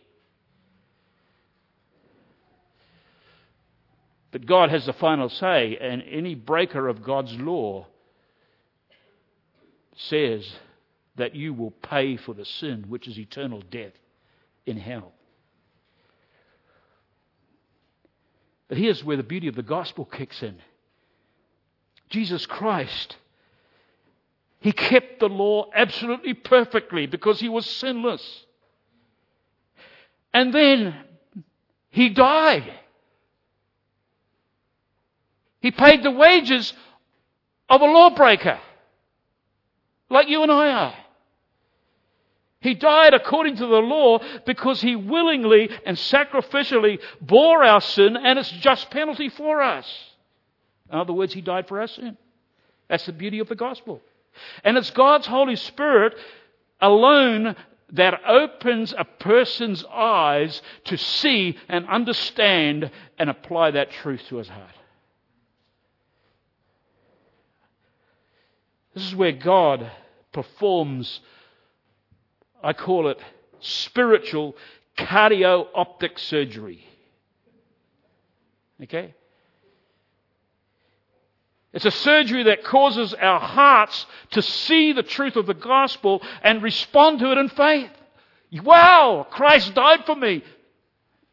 But 4.32 4.44
God 4.44 4.68
has 4.68 4.84
the 4.84 4.92
final 4.92 5.30
say, 5.30 5.78
and 5.80 6.02
any 6.02 6.34
breaker 6.34 6.86
of 6.86 7.02
God's 7.02 7.34
law 7.36 7.86
says 9.96 10.46
that 11.16 11.34
you 11.34 11.54
will 11.54 11.70
pay 11.70 12.18
for 12.18 12.34
the 12.34 12.44
sin, 12.44 12.84
which 12.88 13.08
is 13.08 13.18
eternal 13.18 13.62
death 13.70 13.92
in 14.66 14.76
hell. 14.76 15.14
But 18.70 18.78
here's 18.78 19.02
where 19.02 19.16
the 19.16 19.24
beauty 19.24 19.48
of 19.48 19.56
the 19.56 19.64
gospel 19.64 20.04
kicks 20.04 20.44
in 20.44 20.54
Jesus 22.08 22.46
Christ. 22.46 23.16
He 24.60 24.70
kept 24.70 25.18
the 25.18 25.28
law 25.28 25.68
absolutely 25.74 26.34
perfectly 26.34 27.06
because 27.06 27.40
he 27.40 27.48
was 27.48 27.66
sinless. 27.66 28.44
And 30.32 30.54
then 30.54 30.94
he 31.90 32.10
died. 32.10 32.72
He 35.60 35.72
paid 35.72 36.04
the 36.04 36.12
wages 36.12 36.72
of 37.68 37.80
a 37.80 37.86
lawbreaker, 37.86 38.60
like 40.08 40.28
you 40.28 40.42
and 40.44 40.52
I 40.52 40.70
are. 40.70 40.94
He 42.60 42.74
died 42.74 43.14
according 43.14 43.56
to 43.56 43.66
the 43.66 43.80
law 43.80 44.18
because 44.44 44.82
he 44.82 44.94
willingly 44.94 45.70
and 45.86 45.96
sacrificially 45.96 47.00
bore 47.20 47.64
our 47.64 47.80
sin 47.80 48.16
and 48.16 48.38
its 48.38 48.50
just 48.50 48.90
penalty 48.90 49.30
for 49.30 49.62
us. 49.62 49.86
In 50.92 50.98
other 50.98 51.14
words, 51.14 51.32
he 51.32 51.40
died 51.40 51.68
for 51.68 51.80
our 51.80 51.86
sin. 51.86 52.18
That's 52.88 53.06
the 53.06 53.12
beauty 53.12 53.38
of 53.38 53.48
the 53.48 53.54
gospel. 53.54 54.02
And 54.62 54.76
it's 54.76 54.90
God's 54.90 55.26
Holy 55.26 55.56
Spirit 55.56 56.14
alone 56.80 57.56
that 57.92 58.20
opens 58.26 58.94
a 58.96 59.04
person's 59.04 59.84
eyes 59.90 60.60
to 60.84 60.98
see 60.98 61.56
and 61.68 61.88
understand 61.88 62.90
and 63.18 63.30
apply 63.30 63.72
that 63.72 63.90
truth 63.90 64.22
to 64.28 64.36
his 64.36 64.48
heart. 64.48 64.74
This 68.94 69.06
is 69.06 69.14
where 69.14 69.32
God 69.32 69.90
performs 70.32 71.20
I 72.62 72.72
call 72.72 73.08
it 73.08 73.18
spiritual 73.60 74.56
cardio 74.98 75.66
optic 75.74 76.18
surgery. 76.18 76.84
Okay? 78.82 79.14
It's 81.72 81.84
a 81.84 81.90
surgery 81.90 82.44
that 82.44 82.64
causes 82.64 83.14
our 83.14 83.38
hearts 83.38 84.06
to 84.32 84.42
see 84.42 84.92
the 84.92 85.02
truth 85.02 85.36
of 85.36 85.46
the 85.46 85.54
gospel 85.54 86.22
and 86.42 86.62
respond 86.62 87.20
to 87.20 87.30
it 87.30 87.38
in 87.38 87.48
faith. 87.48 87.90
Wow, 88.64 89.26
Christ 89.30 89.74
died 89.74 90.04
for 90.04 90.16
me. 90.16 90.42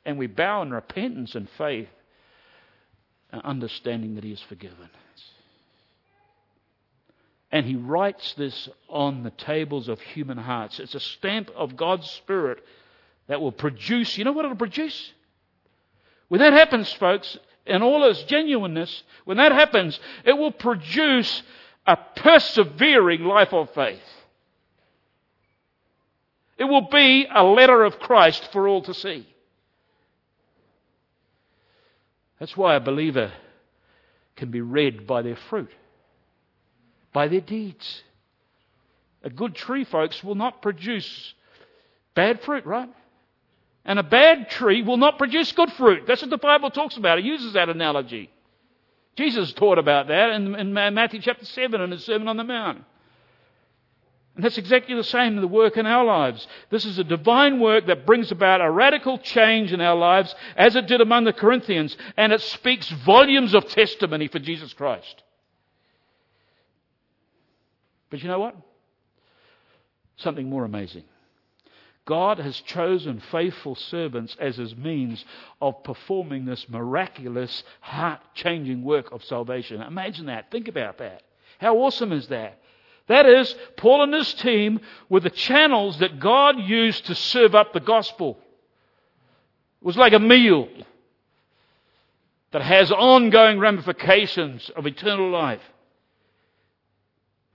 And 0.05 0.17
we 0.17 0.27
bow 0.27 0.61
in 0.61 0.71
repentance 0.71 1.35
and 1.35 1.49
faith, 1.57 1.89
uh, 3.33 3.41
understanding 3.43 4.15
that 4.15 4.23
He 4.23 4.31
is 4.31 4.41
forgiven. 4.41 4.89
And 7.51 7.65
he 7.65 7.75
writes 7.75 8.33
this 8.33 8.67
on 8.89 9.23
the 9.23 9.31
tables 9.31 9.87
of 9.87 10.01
human 10.01 10.37
hearts. 10.37 10.79
It's 10.79 10.95
a 10.95 10.99
stamp 10.99 11.49
of 11.55 11.77
God's 11.77 12.09
Spirit 12.09 12.63
that 13.27 13.39
will 13.39 13.51
produce, 13.53 14.17
you 14.17 14.25
know 14.25 14.33
what 14.33 14.45
it'll 14.45 14.57
produce? 14.57 15.13
When 16.27 16.41
that 16.41 16.53
happens, 16.53 16.91
folks, 16.93 17.37
in 17.65 17.81
all 17.81 18.03
its 18.09 18.23
genuineness, 18.23 19.03
when 19.25 19.37
that 19.37 19.53
happens, 19.53 19.99
it 20.25 20.37
will 20.37 20.51
produce 20.51 21.41
a 21.85 21.97
persevering 22.15 23.23
life 23.23 23.53
of 23.53 23.73
faith. 23.73 24.01
It 26.57 26.65
will 26.65 26.89
be 26.89 27.27
a 27.33 27.43
letter 27.43 27.83
of 27.83 27.99
Christ 27.99 28.49
for 28.51 28.67
all 28.67 28.81
to 28.81 28.93
see. 28.93 29.27
That's 32.39 32.57
why 32.57 32.75
a 32.75 32.81
believer 32.81 33.31
can 34.35 34.51
be 34.51 34.61
read 34.61 35.07
by 35.07 35.21
their 35.21 35.37
fruit 35.49 35.71
by 37.13 37.27
their 37.27 37.41
deeds. 37.41 38.03
A 39.23 39.29
good 39.29 39.55
tree, 39.55 39.83
folks, 39.83 40.23
will 40.23 40.35
not 40.35 40.61
produce 40.61 41.33
bad 42.13 42.41
fruit, 42.41 42.65
right? 42.65 42.89
And 43.85 43.99
a 43.99 44.03
bad 44.03 44.49
tree 44.49 44.83
will 44.83 44.97
not 44.97 45.17
produce 45.17 45.51
good 45.51 45.71
fruit. 45.73 46.03
That's 46.07 46.21
what 46.21 46.29
the 46.29 46.37
Bible 46.37 46.69
talks 46.69 46.97
about. 46.97 47.19
It 47.19 47.25
uses 47.25 47.53
that 47.53 47.69
analogy. 47.69 48.29
Jesus 49.15 49.51
taught 49.53 49.79
about 49.79 50.09
that 50.09 50.31
in, 50.31 50.55
in 50.55 50.73
Matthew 50.73 51.21
chapter 51.21 51.45
7 51.45 51.81
in 51.81 51.91
his 51.91 52.05
Sermon 52.05 52.27
on 52.27 52.37
the 52.37 52.43
Mount. 52.43 52.83
And 54.35 54.43
that's 54.43 54.59
exactly 54.59 54.93
the 54.93 55.03
same 55.03 55.33
in 55.33 55.41
the 55.41 55.47
work 55.47 55.77
in 55.77 55.87
our 55.87 56.05
lives. 56.05 56.47
This 56.69 56.85
is 56.85 56.99
a 56.99 57.03
divine 57.03 57.59
work 57.59 57.87
that 57.87 58.05
brings 58.05 58.31
about 58.31 58.61
a 58.61 58.69
radical 58.69 59.17
change 59.17 59.73
in 59.73 59.81
our 59.81 59.95
lives, 59.95 60.35
as 60.55 60.75
it 60.75 60.85
did 60.85 61.01
among 61.01 61.23
the 61.23 61.33
Corinthians, 61.33 61.97
and 62.15 62.31
it 62.31 62.41
speaks 62.41 62.87
volumes 62.87 63.55
of 63.55 63.67
testimony 63.67 64.27
for 64.27 64.37
Jesus 64.37 64.73
Christ. 64.73 65.23
But 68.09 68.21
you 68.21 68.27
know 68.27 68.39
what? 68.39 68.55
Something 70.17 70.49
more 70.49 70.65
amazing. 70.65 71.03
God 72.05 72.39
has 72.39 72.57
chosen 72.61 73.21
faithful 73.31 73.75
servants 73.75 74.35
as 74.39 74.55
his 74.55 74.75
means 74.75 75.23
of 75.61 75.83
performing 75.83 76.45
this 76.45 76.69
miraculous, 76.69 77.63
heart 77.81 78.21
changing 78.33 78.83
work 78.83 79.11
of 79.11 79.25
salvation. 79.25 79.81
Imagine 79.81 80.27
that. 80.27 80.49
Think 80.49 80.69
about 80.69 80.99
that. 80.99 81.23
How 81.59 81.77
awesome 81.77 82.13
is 82.13 82.27
that? 82.29 82.59
That 83.07 83.25
is, 83.25 83.53
Paul 83.75 84.03
and 84.03 84.13
his 84.13 84.33
team 84.35 84.79
were 85.09 85.19
the 85.19 85.29
channels 85.29 85.99
that 85.99 86.19
God 86.19 86.59
used 86.59 87.07
to 87.07 87.15
serve 87.15 87.55
up 87.55 87.73
the 87.73 87.79
gospel. 87.81 88.37
It 89.81 89.85
was 89.85 89.97
like 89.97 90.13
a 90.13 90.19
meal 90.19 90.69
that 92.51 92.61
has 92.61 92.91
ongoing 92.91 93.59
ramifications 93.59 94.71
of 94.75 94.87
eternal 94.87 95.29
life. 95.29 95.61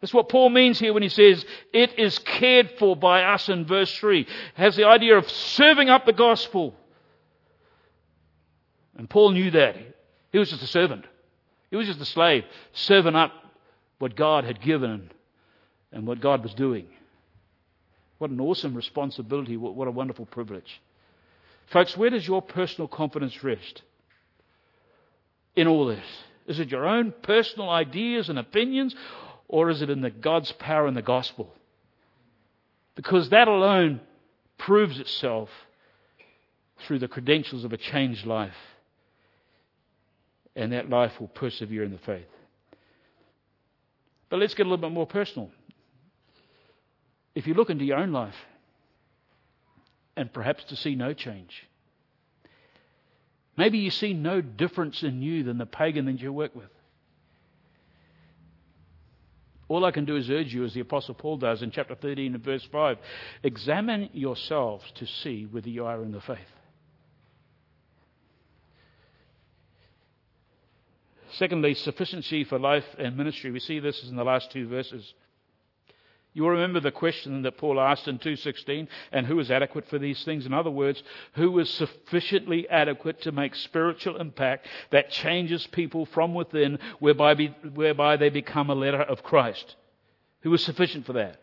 That's 0.03 0.13
what 0.13 0.29
Paul 0.29 0.51
means 0.51 0.81
here 0.81 0.93
when 0.93 1.05
he 1.05 1.09
says, 1.09 1.47
it 1.73 1.97
is 1.97 2.19
cared 2.19 2.73
for 2.77 2.97
by 2.97 3.23
us 3.23 3.49
in 3.49 3.65
verse 3.65 3.97
3. 3.99 4.23
It 4.23 4.29
has 4.55 4.75
the 4.75 4.85
idea 4.85 5.17
of 5.17 5.31
serving 5.31 5.89
up 5.89 6.05
the 6.05 6.13
gospel. 6.13 6.75
And 8.99 9.09
Paul 9.09 9.31
knew 9.31 9.53
that. 9.53 9.77
He 10.33 10.39
was 10.39 10.51
just 10.51 10.63
a 10.63 10.67
servant. 10.67 11.05
He 11.71 11.77
was 11.77 11.87
just 11.87 12.01
a 12.01 12.05
slave, 12.05 12.45
serving 12.73 13.15
up 13.15 13.33
what 14.01 14.17
God 14.17 14.43
had 14.43 14.61
given 14.61 15.09
and 15.93 16.05
what 16.05 16.21
God 16.21 16.43
was 16.43 16.53
doing. 16.53 16.89
What 18.19 18.31
an 18.31 18.41
awesome 18.41 18.75
responsibility. 18.75 19.57
What 19.57 19.87
a 19.87 19.93
wonderful 19.93 20.27
privilege. 20.27 20.81
Folks, 21.67 21.97
where 21.97 22.11
does 22.11 22.27
your 22.27 22.43
personal 22.43 22.89
confidence 22.89 23.45
rest 23.45 23.83
in 25.55 25.69
all 25.69 25.87
this? 25.87 26.05
Is 26.49 26.59
it 26.59 26.71
your 26.71 26.87
own 26.87 27.15
personal 27.23 27.71
ideas 27.71 28.29
and 28.29 28.39
opinions, 28.39 28.97
or 29.53 29.71
is 29.71 29.83
it 29.83 29.91
in 29.91 30.01
the 30.01 30.11
God's 30.11 30.51
power 30.51 30.89
in 30.89 30.95
the 30.95 31.03
gospel? 31.03 31.55
Because 32.97 33.29
that 33.29 33.47
alone 33.47 34.01
proves 34.59 34.99
itself 34.99 35.51
through 36.81 36.99
the 36.99 37.07
credentials 37.07 37.63
of 37.65 37.73
a 37.73 37.77
changed 37.77 38.27
life. 38.27 38.57
and 40.55 40.73
that 40.73 40.91
life 40.91 41.19
will 41.21 41.29
persevere 41.29 41.83
in 41.83 41.93
the 41.93 41.99
faith. 41.99 42.27
But 44.29 44.39
let's 44.39 44.55
get 44.55 44.67
a 44.67 44.69
little 44.69 44.89
bit 44.89 44.93
more 44.93 45.07
personal. 45.07 45.51
If 47.35 47.47
you 47.47 47.55
look 47.55 47.71
into 47.71 47.85
your 47.85 47.99
own 47.99 48.13
life, 48.13 48.35
and 50.17 50.33
perhaps 50.33 50.65
to 50.65 50.77
see 50.77 50.95
no 50.95 51.15
change, 51.15 51.67
maybe 53.57 53.79
you 53.79 53.91
see 53.91 54.13
no 54.13 54.41
difference 54.43 55.03
in 55.03 55.23
you 55.23 55.43
than 55.43 55.57
the 55.59 55.67
pagan 55.67 56.05
that 56.07 56.21
you 56.21 56.33
work 56.33 56.55
with. 56.55 56.69
All 59.73 59.87
I 59.87 59.91
can 59.91 60.05
do 60.05 60.17
is 60.17 60.29
urge 60.29 60.53
you, 60.53 60.67
as 60.67 60.75
the 60.75 60.81
Apostle 60.81 61.15
Paul 61.15 61.39
does 61.39 61.63
in 61.63 61.71
chapter 61.71 61.95
13 61.95 62.35
and 62.35 62.45
verse 62.45 62.63
5 62.71 62.99
examine 63.43 64.11
yourselves 64.13 64.85
to 64.97 65.07
see 65.07 65.47
whether 65.51 65.71
you 65.71 65.87
are 65.87 66.03
in 66.03 66.13
the 66.13 66.21
faith. 66.21 66.39
Secondly, 71.31 71.73
sufficiency 71.73 72.45
for 72.45 72.59
life 72.59 72.85
and 72.99 73.17
ministry. 73.17 73.51
We 73.51 73.61
see 73.61 73.79
this 73.79 74.07
in 74.07 74.15
the 74.15 74.25
last 74.25 74.51
two 74.51 74.69
verses. 74.69 75.15
You 76.35 76.45
will 76.45 76.51
remember 76.51 76.81
the 76.81 76.91
question 76.91 77.43
that 77.43 77.59
Paul 77.59 77.79
asked 77.79 78.09
in 78.09 78.19
2:16, 78.19 78.89
and 79.13 79.27
who 79.27 79.39
is 79.39 79.51
adequate 79.51 79.87
for 79.87 79.99
these 79.99 80.25
things? 80.25 80.47
In 80.47 80.55
other 80.55 80.71
words, 80.71 81.03
who 81.35 81.59
is 81.59 81.69
sufficiently 81.69 82.69
adequate 82.71 83.21
to 83.23 83.33
make 83.33 83.55
spiritual 83.55 84.17
impact 84.17 84.67
that 84.91 85.11
changes 85.11 85.67
people 85.67 86.07
from 86.07 86.35
within, 86.35 86.79
whereby, 87.01 87.35
be, 87.35 87.49
whereby 87.75 88.17
they 88.17 88.31
become 88.31 88.71
a 88.71 88.75
letter 88.75 89.03
of 89.03 89.23
Christ? 89.23 89.77
Who 90.41 90.55
is 90.55 90.65
sufficient 90.65 91.05
for 91.05 91.13
that? 91.13 91.39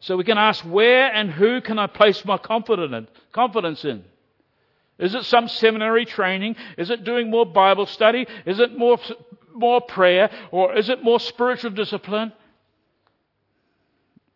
So 0.00 0.16
we 0.16 0.24
can 0.24 0.36
ask, 0.36 0.64
where 0.64 1.14
and 1.14 1.30
who 1.30 1.60
can 1.60 1.78
I 1.78 1.86
place 1.86 2.24
my 2.24 2.36
confidence 2.36 3.84
in? 3.84 4.04
Is 4.98 5.14
it 5.14 5.22
some 5.24 5.46
seminary 5.46 6.04
training? 6.04 6.56
Is 6.76 6.90
it 6.90 7.04
doing 7.04 7.30
more 7.30 7.46
Bible 7.46 7.86
study? 7.86 8.26
Is 8.44 8.58
it 8.58 8.76
more, 8.76 8.98
more 9.54 9.80
prayer? 9.80 10.30
Or 10.50 10.74
is 10.74 10.88
it 10.88 11.04
more 11.04 11.20
spiritual 11.20 11.70
discipline? 11.70 12.32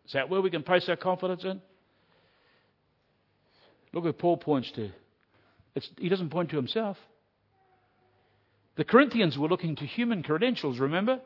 Is 0.07 0.13
that 0.13 0.29
where 0.29 0.41
we 0.41 0.49
can 0.49 0.63
place 0.63 0.87
our 0.87 0.95
confidence 0.95 1.43
in? 1.43 1.61
Look 3.93 4.05
what 4.05 4.17
Paul 4.17 4.37
points 4.37 4.71
to. 4.71 4.89
It's, 5.75 5.89
he 5.97 6.09
doesn't 6.09 6.29
point 6.29 6.49
to 6.51 6.55
himself. 6.55 6.97
The 8.77 8.85
Corinthians 8.85 9.37
were 9.37 9.49
looking 9.49 9.75
to 9.75 9.85
human 9.85 10.23
credentials, 10.23 10.79
remember? 10.79 11.19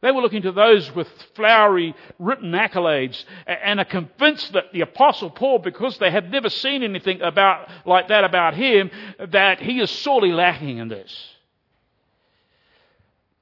They 0.00 0.12
were 0.12 0.20
looking 0.20 0.42
to 0.42 0.52
those 0.52 0.94
with 0.94 1.08
flowery 1.34 1.96
written 2.20 2.52
accolades 2.52 3.24
and 3.46 3.80
are 3.80 3.84
convinced 3.84 4.52
that 4.52 4.72
the 4.72 4.82
apostle 4.82 5.30
Paul, 5.30 5.58
because 5.58 5.98
they 5.98 6.12
had 6.12 6.30
never 6.30 6.48
seen 6.48 6.84
anything 6.84 7.20
about, 7.22 7.68
like 7.84 8.08
that 8.08 8.22
about 8.22 8.54
him, 8.54 8.90
that 9.30 9.60
he 9.60 9.80
is 9.80 9.90
sorely 9.90 10.30
lacking 10.30 10.78
in 10.78 10.86
this. 10.86 11.37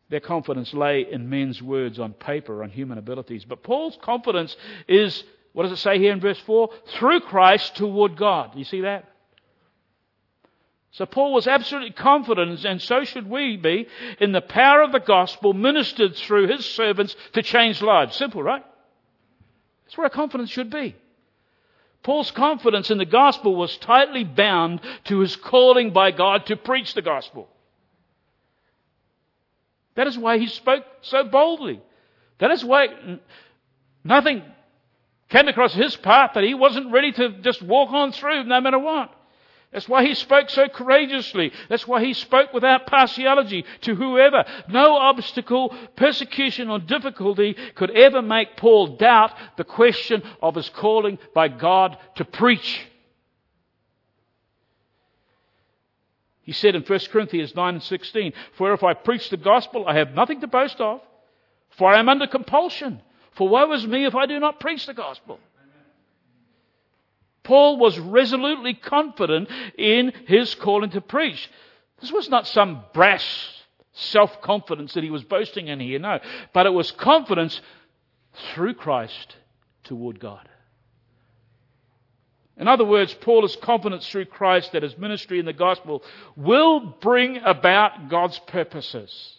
Their 0.08 0.20
confidence 0.20 0.72
lay 0.72 1.06
in 1.10 1.28
men's 1.28 1.60
words 1.60 1.98
on 1.98 2.12
paper, 2.12 2.62
on 2.62 2.70
human 2.70 2.98
abilities. 2.98 3.44
But 3.44 3.62
Paul's 3.62 3.98
confidence 4.00 4.56
is, 4.86 5.24
what 5.52 5.64
does 5.64 5.72
it 5.72 5.78
say 5.78 5.98
here 5.98 6.12
in 6.12 6.20
verse 6.20 6.38
4? 6.40 6.70
Through 6.98 7.20
Christ 7.20 7.76
toward 7.76 8.16
God. 8.16 8.52
You 8.54 8.64
see 8.64 8.82
that? 8.82 9.04
So 10.92 11.04
Paul 11.04 11.34
was 11.34 11.46
absolutely 11.46 11.90
confident, 11.90 12.64
and 12.64 12.80
so 12.80 13.04
should 13.04 13.28
we 13.28 13.56
be, 13.56 13.86
in 14.18 14.32
the 14.32 14.40
power 14.40 14.80
of 14.80 14.92
the 14.92 15.00
gospel 15.00 15.52
ministered 15.52 16.16
through 16.16 16.48
his 16.48 16.64
servants 16.64 17.14
to 17.34 17.42
change 17.42 17.82
lives. 17.82 18.16
Simple, 18.16 18.42
right? 18.42 18.64
That's 19.84 19.98
where 19.98 20.06
our 20.06 20.10
confidence 20.10 20.50
should 20.50 20.70
be. 20.70 20.96
Paul's 22.02 22.30
confidence 22.30 22.90
in 22.90 22.98
the 22.98 23.04
gospel 23.04 23.56
was 23.56 23.76
tightly 23.76 24.24
bound 24.24 24.80
to 25.04 25.18
his 25.18 25.36
calling 25.36 25.92
by 25.92 26.12
God 26.12 26.46
to 26.46 26.56
preach 26.56 26.94
the 26.94 27.02
gospel. 27.02 27.48
That 29.96 30.06
is 30.06 30.16
why 30.16 30.38
he 30.38 30.46
spoke 30.46 30.84
so 31.02 31.24
boldly. 31.24 31.82
That 32.38 32.50
is 32.50 32.64
why 32.64 32.88
nothing 34.04 34.42
came 35.28 35.48
across 35.48 35.74
his 35.74 35.96
path 35.96 36.32
that 36.34 36.44
he 36.44 36.54
wasn't 36.54 36.92
ready 36.92 37.12
to 37.12 37.30
just 37.40 37.62
walk 37.62 37.90
on 37.90 38.12
through 38.12 38.44
no 38.44 38.60
matter 38.60 38.78
what. 38.78 39.12
That's 39.72 39.88
why 39.88 40.06
he 40.06 40.14
spoke 40.14 40.48
so 40.48 40.68
courageously. 40.68 41.52
That's 41.68 41.86
why 41.86 42.02
he 42.04 42.14
spoke 42.14 42.52
without 42.54 42.86
partiality 42.86 43.64
to 43.82 43.94
whoever. 43.94 44.44
No 44.68 44.96
obstacle, 44.96 45.74
persecution, 45.96 46.70
or 46.70 46.78
difficulty 46.78 47.56
could 47.74 47.90
ever 47.90 48.22
make 48.22 48.56
Paul 48.56 48.96
doubt 48.96 49.32
the 49.56 49.64
question 49.64 50.22
of 50.40 50.54
his 50.54 50.68
calling 50.68 51.18
by 51.34 51.48
God 51.48 51.98
to 52.14 52.24
preach. 52.24 52.86
He 56.46 56.52
said 56.52 56.76
in 56.76 56.82
1 56.82 56.98
Corinthians 57.10 57.56
9 57.56 57.74
and 57.74 57.82
16, 57.82 58.32
For 58.52 58.72
if 58.72 58.84
I 58.84 58.94
preach 58.94 59.30
the 59.30 59.36
gospel, 59.36 59.84
I 59.86 59.96
have 59.96 60.14
nothing 60.14 60.40
to 60.40 60.46
boast 60.46 60.80
of, 60.80 61.00
for 61.70 61.92
I 61.92 61.98
am 61.98 62.08
under 62.08 62.28
compulsion. 62.28 63.02
For 63.32 63.48
woe 63.48 63.72
is 63.72 63.84
me 63.84 64.06
if 64.06 64.14
I 64.14 64.26
do 64.26 64.38
not 64.38 64.60
preach 64.60 64.86
the 64.86 64.94
gospel. 64.94 65.40
Paul 67.42 67.78
was 67.78 67.98
resolutely 67.98 68.74
confident 68.74 69.48
in 69.76 70.12
his 70.26 70.54
calling 70.54 70.90
to 70.90 71.00
preach. 71.00 71.50
This 72.00 72.12
was 72.12 72.28
not 72.28 72.46
some 72.46 72.84
brash 72.94 73.50
self 73.92 74.40
confidence 74.40 74.94
that 74.94 75.02
he 75.02 75.10
was 75.10 75.24
boasting 75.24 75.66
in 75.66 75.80
here, 75.80 75.98
no. 75.98 76.20
But 76.52 76.66
it 76.66 76.70
was 76.70 76.92
confidence 76.92 77.60
through 78.52 78.74
Christ 78.74 79.34
toward 79.82 80.20
God. 80.20 80.48
In 82.58 82.68
other 82.68 82.84
words, 82.84 83.12
Paul's 83.14 83.56
confidence 83.56 84.08
through 84.08 84.26
Christ 84.26 84.72
that 84.72 84.82
his 84.82 84.96
ministry 84.96 85.38
in 85.38 85.44
the 85.44 85.52
gospel 85.52 86.02
will 86.36 86.80
bring 86.80 87.38
about 87.38 88.08
God's 88.08 88.38
purposes. 88.38 89.36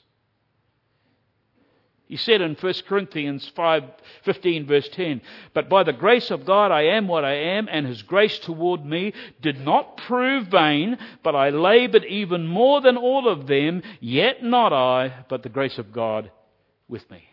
He 2.08 2.16
said 2.16 2.40
in 2.42 2.56
1 2.56 2.74
Corinthians 2.88 3.52
5, 3.54 3.84
15 4.24 4.66
verse 4.66 4.88
10, 4.90 5.22
But 5.54 5.68
by 5.68 5.84
the 5.84 5.92
grace 5.92 6.32
of 6.32 6.46
God 6.46 6.72
I 6.72 6.84
am 6.84 7.08
what 7.10 7.26
I 7.26 7.34
am, 7.34 7.68
and 7.70 7.86
his 7.86 8.02
grace 8.02 8.40
toward 8.40 8.86
me 8.86 9.14
did 9.42 9.60
not 9.60 9.98
prove 9.98 10.48
vain, 10.48 10.98
but 11.22 11.36
I 11.36 11.50
labored 11.50 12.06
even 12.06 12.48
more 12.48 12.80
than 12.80 12.96
all 12.96 13.28
of 13.28 13.48
them, 13.48 13.82
yet 14.00 14.42
not 14.42 14.72
I, 14.72 15.26
but 15.28 15.44
the 15.44 15.50
grace 15.50 15.78
of 15.78 15.92
God 15.92 16.32
with 16.88 17.10
me. 17.12 17.26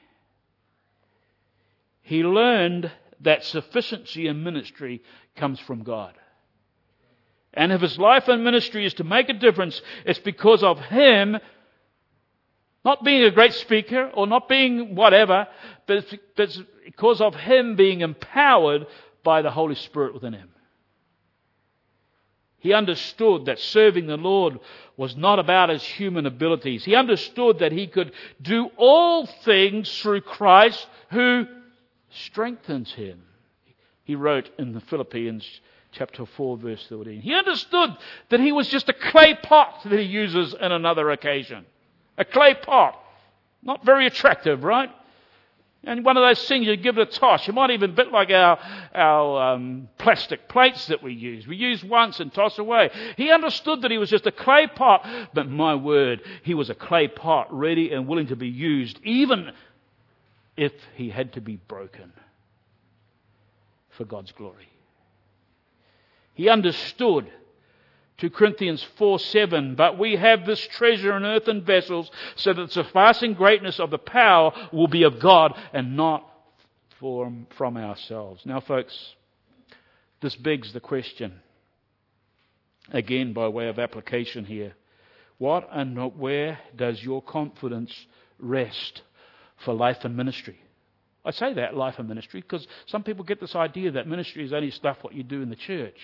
He 2.02 2.24
learned 2.24 2.90
that 3.20 3.44
sufficiency 3.44 4.26
in 4.26 4.42
ministry 4.42 5.02
comes 5.36 5.60
from 5.60 5.82
God. 5.82 6.14
And 7.52 7.72
if 7.72 7.80
his 7.80 7.98
life 7.98 8.28
and 8.28 8.42
ministry 8.42 8.84
is 8.84 8.94
to 8.94 9.04
make 9.04 9.28
a 9.28 9.34
difference, 9.34 9.80
it's 10.04 10.18
because 10.18 10.62
of 10.62 10.78
him 10.80 11.38
not 12.84 13.04
being 13.04 13.22
a 13.22 13.30
great 13.30 13.54
speaker 13.54 14.10
or 14.12 14.26
not 14.26 14.48
being 14.48 14.94
whatever, 14.94 15.46
but 15.86 16.04
it's 16.36 16.60
because 16.84 17.20
of 17.20 17.34
him 17.34 17.76
being 17.76 18.02
empowered 18.02 18.86
by 19.22 19.40
the 19.40 19.50
Holy 19.50 19.74
Spirit 19.74 20.14
within 20.14 20.34
him. 20.34 20.50
He 22.58 22.72
understood 22.72 23.46
that 23.46 23.58
serving 23.58 24.06
the 24.06 24.16
Lord 24.16 24.58
was 24.96 25.16
not 25.16 25.38
about 25.38 25.68
his 25.68 25.82
human 25.82 26.24
abilities. 26.24 26.84
He 26.84 26.94
understood 26.94 27.58
that 27.58 27.72
he 27.72 27.86
could 27.86 28.12
do 28.40 28.70
all 28.76 29.26
things 29.26 30.00
through 30.00 30.22
Christ 30.22 30.86
who 31.10 31.46
strengthens 32.10 32.90
him. 32.92 33.22
He 34.04 34.14
wrote 34.14 34.50
in 34.58 34.72
the 34.72 34.80
Philippians 34.80 35.60
chapter 35.92 36.26
4 36.26 36.58
verse 36.58 36.86
13. 36.88 37.20
He 37.22 37.34
understood 37.34 37.96
that 38.28 38.40
he 38.40 38.52
was 38.52 38.68
just 38.68 38.88
a 38.88 38.92
clay 38.92 39.34
pot 39.34 39.82
that 39.84 39.98
he 39.98 40.04
uses 40.04 40.54
in 40.54 40.72
another 40.72 41.10
occasion. 41.10 41.64
A 42.18 42.24
clay 42.24 42.54
pot. 42.54 43.00
Not 43.62 43.84
very 43.84 44.06
attractive, 44.06 44.62
right? 44.62 44.90
And 45.84 46.04
one 46.04 46.16
of 46.16 46.22
those 46.22 46.46
things 46.48 46.66
you 46.66 46.76
give 46.76 46.98
it 46.98 47.08
a 47.08 47.18
toss. 47.18 47.46
You 47.46 47.52
might 47.52 47.70
even 47.70 47.94
bit 47.94 48.10
like 48.10 48.30
our, 48.30 48.58
our 48.94 49.54
um, 49.54 49.88
plastic 49.98 50.48
plates 50.48 50.86
that 50.86 51.02
we 51.02 51.12
use. 51.12 51.46
We 51.46 51.56
use 51.56 51.84
once 51.84 52.20
and 52.20 52.32
toss 52.32 52.58
away. 52.58 52.90
He 53.16 53.30
understood 53.30 53.82
that 53.82 53.90
he 53.90 53.98
was 53.98 54.10
just 54.10 54.26
a 54.26 54.32
clay 54.32 54.66
pot, 54.66 55.06
but 55.34 55.48
my 55.48 55.74
word, 55.74 56.22
he 56.42 56.54
was 56.54 56.70
a 56.70 56.74
clay 56.74 57.08
pot 57.08 57.52
ready 57.54 57.92
and 57.92 58.06
willing 58.06 58.28
to 58.28 58.36
be 58.36 58.48
used, 58.48 58.98
even 59.02 59.52
if 60.56 60.72
he 60.94 61.10
had 61.10 61.34
to 61.34 61.40
be 61.40 61.56
broken 61.68 62.12
for 63.96 64.04
God's 64.04 64.32
glory. 64.32 64.68
He 66.34 66.48
understood 66.48 67.30
2 68.18 68.30
Corinthians 68.30 68.84
4 68.96 69.18
7, 69.18 69.74
but 69.74 69.98
we 69.98 70.16
have 70.16 70.46
this 70.46 70.60
treasure 70.60 71.16
in 71.16 71.24
earthen 71.24 71.64
vessels, 71.64 72.10
so 72.36 72.52
that 72.52 72.66
the 72.66 72.72
surpassing 72.72 73.34
greatness 73.34 73.80
of 73.80 73.90
the 73.90 73.98
power 73.98 74.52
will 74.72 74.86
be 74.86 75.02
of 75.02 75.18
God 75.18 75.54
and 75.72 75.96
not 75.96 76.28
from, 77.00 77.46
from 77.56 77.76
ourselves. 77.76 78.46
Now, 78.46 78.60
folks, 78.60 79.14
this 80.20 80.36
begs 80.36 80.72
the 80.72 80.80
question, 80.80 81.40
again 82.90 83.32
by 83.32 83.48
way 83.48 83.68
of 83.68 83.78
application 83.78 84.44
here. 84.44 84.74
What 85.38 85.68
and 85.72 86.16
where 86.16 86.58
does 86.76 87.02
your 87.02 87.20
confidence 87.20 87.92
rest 88.38 89.02
for 89.64 89.74
life 89.74 90.04
and 90.04 90.16
ministry? 90.16 90.60
I 91.24 91.30
say 91.30 91.54
that, 91.54 91.74
life 91.74 91.94
and 91.98 92.08
ministry, 92.08 92.40
because 92.40 92.66
some 92.86 93.02
people 93.02 93.24
get 93.24 93.40
this 93.40 93.54
idea 93.54 93.92
that 93.92 94.06
ministry 94.06 94.44
is 94.44 94.52
only 94.52 94.70
stuff 94.70 94.98
what 95.02 95.14
you 95.14 95.22
do 95.22 95.42
in 95.42 95.48
the 95.48 95.56
church. 95.56 95.98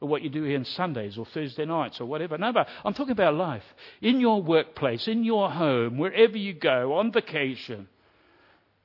or 0.00 0.08
what 0.08 0.22
you 0.22 0.30
do 0.30 0.44
here 0.44 0.58
on 0.58 0.64
Sundays 0.64 1.18
or 1.18 1.26
Thursday 1.26 1.64
nights 1.64 2.00
or 2.00 2.06
whatever. 2.06 2.38
No, 2.38 2.52
but 2.52 2.68
I'm 2.84 2.94
talking 2.94 3.12
about 3.12 3.34
life. 3.34 3.64
In 4.00 4.20
your 4.20 4.42
workplace, 4.42 5.08
in 5.08 5.24
your 5.24 5.50
home, 5.50 5.98
wherever 5.98 6.36
you 6.36 6.54
go, 6.54 6.94
on 6.94 7.12
vacation. 7.12 7.88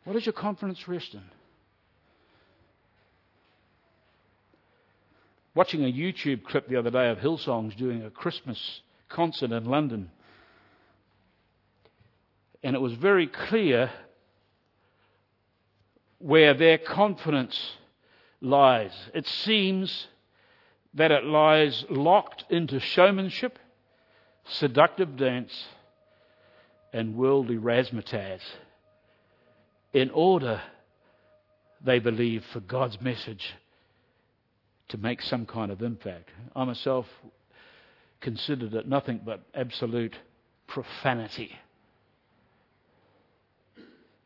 What 0.05 0.13
does 0.13 0.25
your 0.25 0.33
confidence 0.33 0.87
rest 0.87 1.13
in? 1.13 1.21
Watching 5.55 5.83
a 5.83 5.91
YouTube 5.91 6.45
clip 6.45 6.67
the 6.67 6.77
other 6.77 6.89
day 6.89 7.09
of 7.09 7.19
Hillsongs 7.19 7.77
doing 7.77 8.03
a 8.03 8.09
Christmas 8.09 8.81
concert 9.07 9.51
in 9.51 9.65
London. 9.65 10.09
And 12.63 12.75
it 12.75 12.79
was 12.79 12.93
very 12.93 13.27
clear 13.27 13.91
where 16.23 16.53
their 16.53 16.77
confidence 16.77 17.59
lies. 18.39 18.93
It 19.13 19.27
seems 19.27 20.07
that 20.93 21.11
it 21.11 21.25
lies 21.25 21.83
locked 21.89 22.45
into 22.49 22.79
showmanship, 22.79 23.59
seductive 24.45 25.17
dance, 25.17 25.51
and 26.93 27.17
worldly 27.17 27.57
razzmatazz 27.57 28.39
in 29.91 30.11
order, 30.11 30.61
they 31.83 31.99
believe, 31.99 32.45
for 32.53 32.61
God's 32.61 33.01
message 33.01 33.55
to 34.87 34.97
make 34.97 35.21
some 35.21 35.45
kind 35.45 35.73
of 35.73 35.81
impact. 35.81 36.29
I 36.55 36.63
myself 36.63 37.05
considered 38.21 38.73
it 38.73 38.87
nothing 38.87 39.19
but 39.25 39.41
absolute 39.53 40.15
profanity. 40.67 41.51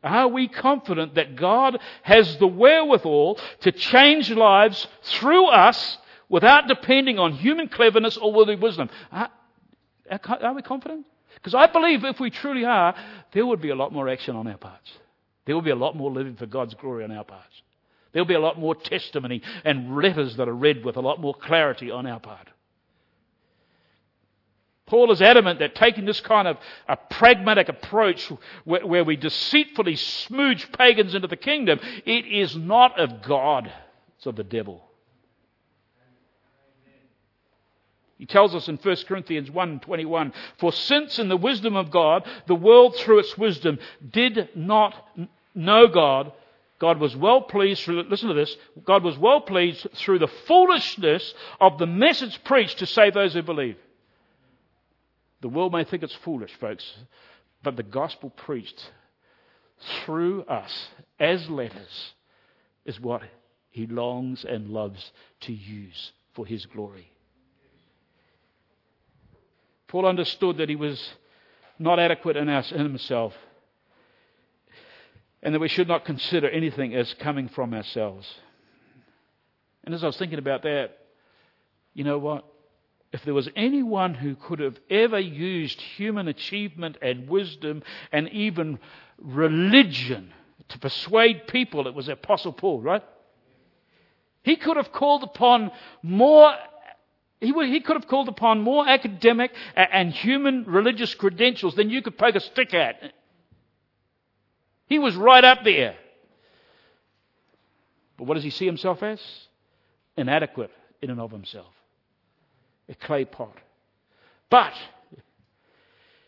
Are 0.02 0.28
we 0.28 0.48
confident 0.48 1.16
that 1.16 1.36
God 1.36 1.78
has 2.02 2.36
the 2.38 2.46
wherewithal 2.46 3.38
to 3.60 3.72
change 3.72 4.30
lives 4.30 4.86
through 5.02 5.46
us 5.46 5.98
without 6.28 6.68
depending 6.68 7.18
on 7.18 7.32
human 7.32 7.68
cleverness 7.68 8.16
or 8.16 8.32
worldly 8.32 8.56
wisdom? 8.56 8.90
Are, 9.10 9.30
are 10.10 10.54
we 10.54 10.62
confident? 10.62 11.06
Because 11.34 11.54
I 11.54 11.66
believe 11.66 12.04
if 12.04 12.20
we 12.20 12.30
truly 12.30 12.64
are, 12.64 12.94
there 13.32 13.46
would 13.46 13.60
be 13.60 13.70
a 13.70 13.74
lot 13.74 13.92
more 13.92 14.08
action 14.08 14.36
on 14.36 14.46
our 14.46 14.56
parts. 14.56 14.90
There 15.46 15.54
will 15.54 15.62
be 15.62 15.70
a 15.70 15.76
lot 15.76 15.96
more 15.96 16.10
living 16.10 16.36
for 16.36 16.46
God's 16.46 16.74
glory 16.74 17.04
on 17.04 17.10
our 17.10 17.24
parts. 17.24 17.62
There'll 18.12 18.26
be 18.26 18.34
a 18.34 18.40
lot 18.40 18.58
more 18.58 18.74
testimony 18.74 19.42
and 19.64 19.96
letters 19.96 20.36
that 20.36 20.48
are 20.48 20.54
read 20.54 20.84
with 20.84 20.96
a 20.96 21.00
lot 21.00 21.20
more 21.20 21.34
clarity 21.34 21.90
on 21.90 22.06
our 22.06 22.20
part. 22.20 22.48
Paul 24.88 25.12
is 25.12 25.22
adamant 25.22 25.60
that 25.60 25.74
taking 25.74 26.06
this 26.06 26.20
kind 26.20 26.48
of 26.48 26.56
a 26.88 26.96
pragmatic 26.96 27.68
approach 27.68 28.32
where, 28.64 28.84
where 28.86 29.04
we 29.04 29.16
deceitfully 29.16 29.96
smooch 29.96 30.72
pagans 30.72 31.14
into 31.14 31.28
the 31.28 31.36
kingdom, 31.36 31.78
it 32.04 32.26
is 32.26 32.56
not 32.56 32.98
of 32.98 33.22
God, 33.22 33.70
it's 34.16 34.26
of 34.26 34.34
the 34.34 34.44
devil. 34.44 34.82
He 38.16 38.26
tells 38.26 38.54
us 38.54 38.66
in 38.66 38.78
1 38.78 38.96
Corinthians 39.06 39.48
1:21, 39.50 40.32
"For 40.56 40.72
since 40.72 41.20
in 41.20 41.28
the 41.28 41.36
wisdom 41.36 41.76
of 41.76 41.90
God, 41.90 42.26
the 42.46 42.54
world 42.54 42.96
through 42.96 43.20
its 43.20 43.38
wisdom 43.38 43.78
did 44.10 44.48
not 44.56 44.94
know 45.54 45.86
God, 45.86 46.32
God 46.78 46.98
was 46.98 47.14
well 47.14 47.42
pleased 47.42 47.82
through, 47.82 48.04
listen 48.04 48.28
to 48.28 48.34
this, 48.34 48.56
God 48.84 49.04
was 49.04 49.18
well 49.18 49.40
pleased 49.40 49.86
through 49.92 50.18
the 50.18 50.28
foolishness 50.28 51.34
of 51.60 51.78
the 51.78 51.86
message 51.86 52.42
preached 52.42 52.78
to 52.78 52.86
save 52.86 53.14
those 53.14 53.34
who 53.34 53.42
believe. 53.42 53.76
The 55.40 55.48
world 55.48 55.72
may 55.72 55.84
think 55.84 56.02
it's 56.02 56.14
foolish, 56.14 56.52
folks, 56.60 56.84
but 57.62 57.76
the 57.76 57.82
gospel 57.82 58.30
preached 58.30 58.90
through 60.04 60.42
us 60.44 60.88
as 61.20 61.48
letters 61.48 62.12
is 62.84 63.00
what 63.00 63.22
he 63.70 63.86
longs 63.86 64.44
and 64.44 64.70
loves 64.70 65.12
to 65.40 65.52
use 65.52 66.12
for 66.34 66.46
his 66.46 66.66
glory. 66.66 67.12
Paul 69.86 70.06
understood 70.06 70.58
that 70.58 70.68
he 70.68 70.76
was 70.76 71.14
not 71.78 71.98
adequate 71.98 72.36
in, 72.36 72.48
himself 72.48 73.34
and 75.42 75.54
that 75.54 75.60
we 75.60 75.68
should 75.68 75.88
not 75.88 76.04
consider 76.04 76.48
anything 76.48 76.94
as 76.94 77.14
coming 77.14 77.48
from 77.48 77.72
ourselves. 77.72 78.26
And 79.84 79.94
as 79.94 80.02
I 80.02 80.08
was 80.08 80.16
thinking 80.16 80.38
about 80.38 80.62
that, 80.62 80.98
you 81.94 82.04
know 82.04 82.18
what? 82.18 82.44
If 83.12 83.24
there 83.24 83.34
was 83.34 83.48
anyone 83.56 84.14
who 84.14 84.34
could 84.34 84.58
have 84.58 84.78
ever 84.90 85.18
used 85.18 85.80
human 85.80 86.28
achievement 86.28 86.98
and 87.00 87.28
wisdom 87.28 87.82
and 88.12 88.28
even 88.30 88.78
religion 89.18 90.32
to 90.68 90.78
persuade 90.78 91.46
people, 91.46 91.86
it 91.86 91.94
was 91.94 92.08
Apostle 92.08 92.52
Paul, 92.52 92.82
right? 92.82 93.02
He 94.42 94.56
could 94.56 94.76
have 94.76 94.92
called 94.92 95.22
upon 95.22 95.70
more. 96.02 96.52
He, 97.40 97.80
could 97.80 97.96
have 97.96 98.08
called 98.08 98.28
upon 98.28 98.60
more 98.62 98.86
academic 98.86 99.52
and 99.76 100.12
human 100.12 100.64
religious 100.64 101.14
credentials 101.14 101.76
than 101.76 101.88
you 101.88 102.02
could 102.02 102.18
poke 102.18 102.34
a 102.34 102.40
stick 102.40 102.74
at. 102.74 103.14
He 104.86 104.98
was 104.98 105.14
right 105.14 105.44
up 105.44 105.62
there. 105.62 105.94
But 108.16 108.26
what 108.26 108.34
does 108.34 108.42
he 108.42 108.50
see 108.50 108.66
himself 108.66 109.04
as? 109.04 109.20
Inadequate 110.16 110.72
in 111.00 111.10
and 111.10 111.20
of 111.20 111.30
himself 111.30 111.77
a 112.88 112.94
clay 112.94 113.24
pot. 113.24 113.56
But 114.50 114.74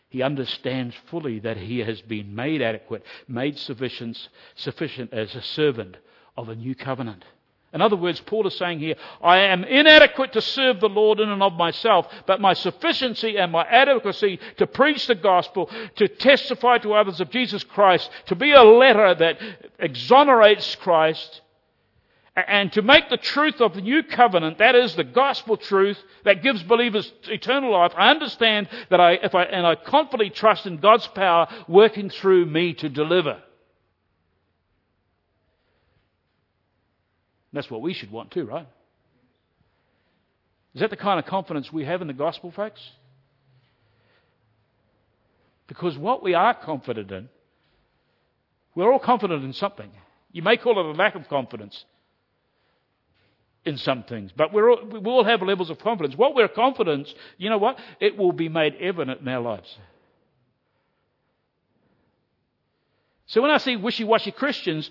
he 0.09 0.21
understands 0.21 0.95
fully 1.09 1.39
that 1.39 1.57
he 1.57 1.79
has 1.79 2.01
been 2.01 2.35
made 2.35 2.61
adequate, 2.61 3.03
made 3.27 3.57
sufficient, 3.57 4.29
sufficient 4.55 5.13
as 5.13 5.33
a 5.35 5.41
servant 5.41 5.97
of 6.37 6.49
a 6.49 6.55
new 6.55 6.75
covenant. 6.75 7.23
In 7.73 7.81
other 7.81 7.95
words, 7.95 8.19
Paul 8.19 8.45
is 8.47 8.57
saying 8.57 8.79
here, 8.79 8.95
I 9.21 9.37
am 9.37 9.63
inadequate 9.63 10.33
to 10.33 10.41
serve 10.41 10.81
the 10.81 10.89
Lord 10.89 11.21
in 11.21 11.29
and 11.29 11.41
of 11.41 11.53
myself, 11.53 12.05
but 12.25 12.41
my 12.41 12.53
sufficiency 12.53 13.37
and 13.37 13.51
my 13.51 13.63
adequacy 13.63 14.39
to 14.57 14.67
preach 14.67 15.07
the 15.07 15.15
gospel, 15.15 15.69
to 15.95 16.07
testify 16.09 16.79
to 16.79 16.93
others 16.93 17.21
of 17.21 17.29
Jesus 17.29 17.63
Christ, 17.63 18.09
to 18.25 18.35
be 18.35 18.51
a 18.51 18.63
letter 18.63 19.15
that 19.15 19.39
exonerates 19.79 20.75
Christ, 20.75 21.40
and 22.35 22.71
to 22.73 22.81
make 22.81 23.09
the 23.09 23.17
truth 23.17 23.59
of 23.59 23.73
the 23.73 23.81
new 23.81 24.03
covenant, 24.03 24.59
that 24.59 24.73
is 24.73 24.95
the 24.95 25.03
gospel 25.03 25.57
truth 25.57 25.97
that 26.23 26.41
gives 26.41 26.63
believers 26.63 27.11
eternal 27.25 27.71
life, 27.73 27.91
I 27.95 28.09
understand 28.09 28.69
that 28.89 29.01
I, 29.01 29.13
if 29.13 29.35
I, 29.35 29.43
and 29.43 29.67
I 29.67 29.75
confidently 29.75 30.29
trust 30.29 30.65
in 30.65 30.77
God's 30.77 31.07
power 31.07 31.47
working 31.67 32.09
through 32.09 32.45
me 32.45 32.73
to 32.75 32.87
deliver. 32.87 33.41
That's 37.51 37.69
what 37.69 37.81
we 37.81 37.93
should 37.93 38.11
want 38.11 38.31
too, 38.31 38.45
right? 38.45 38.67
Is 40.73 40.79
that 40.79 40.89
the 40.89 40.95
kind 40.95 41.19
of 41.19 41.25
confidence 41.25 41.71
we 41.73 41.83
have 41.83 42.01
in 42.01 42.07
the 42.07 42.13
gospel, 42.13 42.49
folks? 42.51 42.81
Because 45.67 45.97
what 45.97 46.23
we 46.23 46.33
are 46.33 46.53
confident 46.53 47.11
in, 47.11 47.27
we're 48.73 48.89
all 48.89 48.99
confident 48.99 49.43
in 49.43 49.51
something. 49.51 49.91
You 50.31 50.43
may 50.43 50.55
call 50.55 50.79
it 50.79 50.85
a 50.85 50.97
lack 50.97 51.15
of 51.15 51.27
confidence 51.27 51.83
in 53.63 53.77
some 53.77 54.03
things, 54.03 54.31
but 54.35 54.51
we're 54.51 54.71
all, 54.71 54.83
we 54.85 54.99
all 55.11 55.23
have 55.23 55.41
levels 55.41 55.69
of 55.69 55.77
confidence. 55.79 56.17
What 56.17 56.33
we're 56.33 56.47
confident, 56.47 57.13
you 57.37 57.49
know 57.49 57.59
what? 57.59 57.79
It 57.99 58.17
will 58.17 58.31
be 58.31 58.49
made 58.49 58.75
evident 58.75 59.21
in 59.21 59.27
our 59.27 59.41
lives. 59.41 59.77
So 63.27 63.41
when 63.41 63.51
I 63.51 63.57
see 63.57 63.75
wishy-washy 63.75 64.31
Christians, 64.31 64.89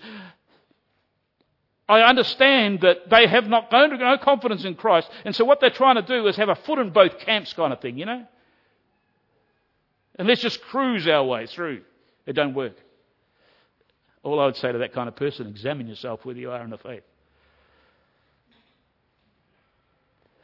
I 1.87 2.01
understand 2.01 2.81
that 2.81 3.09
they 3.09 3.27
have 3.27 3.47
not 3.47 3.71
no 3.71 4.17
confidence 4.17 4.63
in 4.63 4.75
Christ, 4.75 5.09
and 5.25 5.35
so 5.35 5.43
what 5.43 5.59
they're 5.59 5.69
trying 5.69 5.95
to 5.95 6.01
do 6.01 6.25
is 6.27 6.37
have 6.37 6.49
a 6.49 6.55
foot 6.55 6.79
in 6.79 6.91
both 6.91 7.19
camps 7.19 7.51
kind 7.51 7.73
of 7.73 7.81
thing, 7.81 7.97
you 7.97 8.05
know. 8.05 8.25
And 10.15 10.27
let's 10.27 10.41
just 10.41 10.61
cruise 10.61 11.07
our 11.07 11.25
way 11.25 11.47
through. 11.47 11.81
It 12.25 12.33
don't 12.33 12.53
work. 12.53 12.75
All 14.23 14.39
I 14.39 14.45
would 14.45 14.55
say 14.55 14.71
to 14.71 14.77
that 14.77 14.93
kind 14.93 15.09
of 15.09 15.15
person: 15.15 15.47
examine 15.47 15.87
yourself 15.87 16.23
whether 16.23 16.39
you 16.39 16.51
are 16.51 16.63
in 16.63 16.69
the 16.69 16.77
faith. 16.77 17.03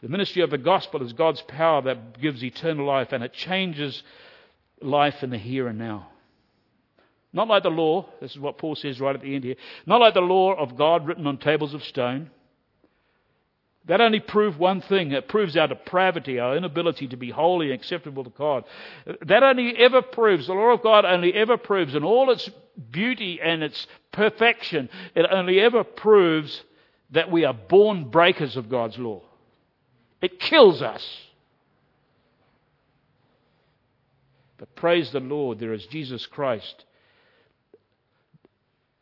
The 0.01 0.09
ministry 0.09 0.41
of 0.43 0.51
the 0.51 0.57
gospel 0.57 1.03
is 1.03 1.13
God's 1.13 1.41
power 1.41 1.81
that 1.83 2.21
gives 2.21 2.43
eternal 2.43 2.85
life 2.85 3.11
and 3.11 3.23
it 3.23 3.33
changes 3.33 4.03
life 4.81 5.23
in 5.23 5.31
the 5.31 5.37
here 5.37 5.67
and 5.67 5.79
now. 5.79 6.09
Not 7.33 7.47
like 7.47 7.63
the 7.63 7.69
law, 7.69 8.07
this 8.21 8.31
is 8.31 8.39
what 8.39 8.57
Paul 8.57 8.75
says 8.75 8.99
right 8.99 9.15
at 9.15 9.21
the 9.21 9.35
end 9.35 9.43
here, 9.43 9.55
not 9.85 9.99
like 9.99 10.13
the 10.13 10.21
law 10.21 10.53
of 10.53 10.77
God 10.77 11.07
written 11.07 11.27
on 11.27 11.37
tables 11.37 11.73
of 11.73 11.83
stone. 11.83 12.29
That 13.85 14.01
only 14.01 14.19
proves 14.19 14.57
one 14.57 14.81
thing. 14.81 15.11
It 15.11 15.29
proves 15.29 15.55
our 15.55 15.67
depravity, 15.67 16.39
our 16.39 16.57
inability 16.57 17.07
to 17.07 17.17
be 17.17 17.29
holy 17.29 17.67
and 17.67 17.75
acceptable 17.79 18.23
to 18.25 18.29
God. 18.29 18.65
That 19.25 19.43
only 19.43 19.77
ever 19.77 20.01
proves, 20.01 20.47
the 20.47 20.53
law 20.53 20.73
of 20.73 20.83
God 20.83 21.05
only 21.05 21.33
ever 21.33 21.57
proves, 21.57 21.95
in 21.95 22.03
all 22.03 22.29
its 22.29 22.49
beauty 22.91 23.39
and 23.41 23.63
its 23.63 23.87
perfection, 24.11 24.89
it 25.15 25.25
only 25.31 25.61
ever 25.61 25.85
proves 25.85 26.63
that 27.11 27.31
we 27.31 27.45
are 27.45 27.53
born 27.53 28.09
breakers 28.09 28.57
of 28.57 28.69
God's 28.69 28.97
law. 28.97 29.21
It 30.21 30.39
kills 30.39 30.81
us. 30.81 31.05
But 34.57 34.75
praise 34.75 35.11
the 35.11 35.19
Lord, 35.19 35.59
there 35.59 35.73
is 35.73 35.85
Jesus 35.87 36.25
Christ, 36.25 36.85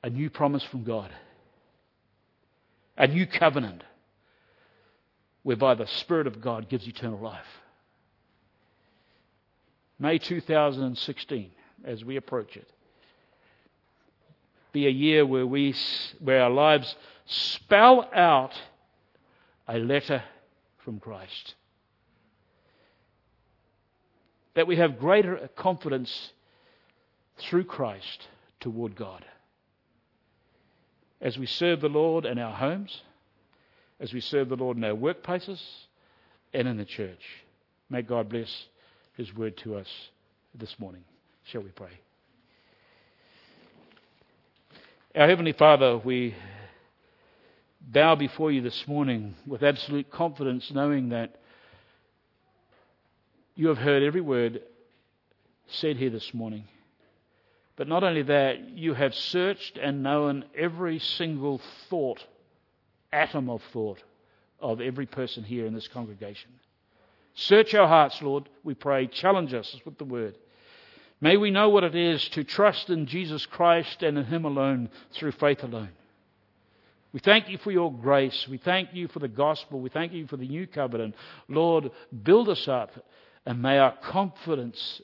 a 0.03 0.09
new 0.09 0.29
promise 0.29 0.63
from 0.63 0.83
God, 0.83 1.11
a 2.97 3.07
new 3.07 3.25
covenant. 3.25 3.83
whereby 5.45 5.75
the 5.75 5.85
Spirit 5.85 6.25
of 6.25 6.41
God 6.41 6.67
gives 6.69 6.87
eternal 6.87 7.19
life. 7.19 7.45
May 9.99 10.17
2016, 10.17 11.51
as 11.85 12.03
we 12.03 12.17
approach 12.17 12.57
it, 12.57 12.67
be 14.73 14.87
a 14.87 14.89
year 14.89 15.23
where, 15.23 15.45
we, 15.45 15.75
where 16.19 16.41
our 16.41 16.49
lives 16.49 16.95
spell 17.27 18.09
out 18.11 18.53
a 19.67 19.77
letter 19.77 20.23
from 20.85 20.99
Christ. 20.99 21.55
That 24.53 24.67
we 24.67 24.77
have 24.77 24.99
greater 24.99 25.49
confidence 25.57 26.31
through 27.37 27.65
Christ 27.65 28.27
toward 28.61 28.95
God. 28.95 29.25
As 31.19 31.37
we 31.37 31.47
serve 31.47 31.81
the 31.81 31.89
Lord 31.89 32.25
in 32.25 32.39
our 32.39 32.53
homes, 32.53 33.01
as 33.99 34.13
we 34.13 34.21
serve 34.21 34.49
the 34.49 34.55
Lord 34.55 34.77
in 34.77 34.83
our 34.83 34.95
workplaces 34.95 35.61
and 36.53 36.67
in 36.67 36.77
the 36.77 36.85
church. 36.85 37.21
May 37.89 38.01
God 38.01 38.29
bless 38.29 38.65
His 39.17 39.35
word 39.35 39.57
to 39.57 39.75
us 39.75 39.87
this 40.53 40.79
morning. 40.79 41.03
Shall 41.45 41.61
we 41.61 41.69
pray? 41.69 41.99
Our 45.15 45.27
Heavenly 45.27 45.53
Father, 45.53 45.97
we 45.97 46.35
bow 47.85 48.15
before 48.15 48.51
you 48.51 48.61
this 48.61 48.87
morning 48.87 49.35
with 49.45 49.63
absolute 49.63 50.09
confidence, 50.09 50.71
knowing 50.73 51.09
that 51.09 51.35
you 53.55 53.67
have 53.67 53.77
heard 53.77 54.03
every 54.03 54.21
word 54.21 54.61
said 55.67 55.97
here 55.97 56.09
this 56.09 56.33
morning. 56.33 56.65
But 57.75 57.87
not 57.87 58.03
only 58.03 58.23
that, 58.23 58.69
you 58.69 58.93
have 58.93 59.13
searched 59.13 59.77
and 59.77 60.01
known 60.03 60.45
every 60.57 60.99
single 60.99 61.61
thought 61.89 62.23
atom 63.11 63.49
of 63.49 63.61
thought 63.71 64.01
of 64.59 64.81
every 64.81 65.05
person 65.05 65.43
here 65.43 65.65
in 65.65 65.73
this 65.73 65.87
congregation. 65.87 66.51
Search 67.35 67.73
our 67.75 67.87
hearts, 67.87 68.21
Lord, 68.21 68.49
we 68.63 68.73
pray. 68.73 69.07
Challenge 69.07 69.53
us 69.53 69.75
with 69.85 69.97
the 69.97 70.05
word. 70.05 70.37
May 71.19 71.37
we 71.37 71.51
know 71.51 71.69
what 71.69 71.83
it 71.83 71.95
is 71.95 72.27
to 72.29 72.43
trust 72.43 72.89
in 72.89 73.05
Jesus 73.05 73.45
Christ 73.45 74.03
and 74.03 74.17
in 74.17 74.25
Him 74.25 74.45
alone 74.45 74.89
through 75.13 75.33
faith 75.33 75.63
alone. 75.63 75.89
We 77.15 77.21
thank 77.21 77.47
you 77.47 77.57
for 77.57 77.71
your 77.71 77.93
grace. 77.93 78.45
We 78.49 78.57
thank 78.57 78.93
you 78.93 79.07
for 79.07 79.19
the 79.19 79.29
gospel. 79.29 79.79
We 79.79 79.89
thank 79.89 80.11
you 80.11 80.27
for 80.27 80.35
the 80.35 80.49
new 80.49 80.67
covenant. 80.67 81.15
Lord, 81.47 81.91
build 82.23 82.49
us 82.49 82.67
up 82.67 82.91
and 83.45 83.61
may 83.61 83.77
our 83.77 83.95
confidence 84.11 85.01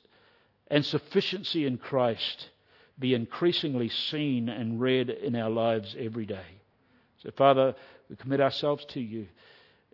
and 0.69 0.85
sufficiency 0.85 1.65
in 1.65 1.77
Christ 1.77 2.49
be 2.99 3.13
increasingly 3.13 3.87
seen 3.87 4.49
and 4.49 4.81
read 4.81 5.09
in 5.09 5.37
our 5.37 5.49
lives 5.49 5.95
every 5.97 6.25
day. 6.25 6.59
So, 7.23 7.31
Father, 7.37 7.75
we 8.09 8.17
commit 8.17 8.41
ourselves 8.41 8.85
to 8.89 8.99
you 8.99 9.27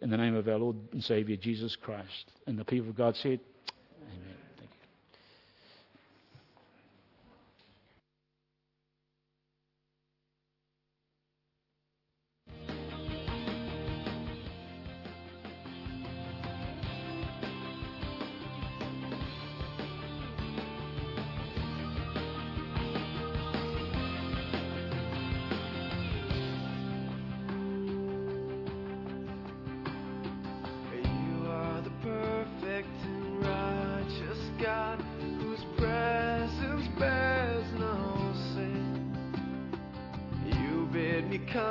in 0.02 0.10
the 0.10 0.18
name 0.18 0.34
of 0.34 0.48
our 0.48 0.58
Lord 0.58 0.78
and 0.94 1.04
Savior 1.04 1.36
Jesus 1.36 1.76
Christ. 1.76 2.32
And 2.48 2.58
the 2.58 2.66
people 2.66 2.90
of 2.90 2.98
God 2.98 3.16
said, 3.18 3.42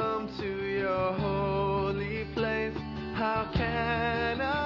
come 0.06 0.28
to 0.38 0.66
your 0.66 1.12
holy 1.14 2.24
place? 2.34 2.76
How 3.14 3.50
can 3.52 4.40
I? 4.40 4.65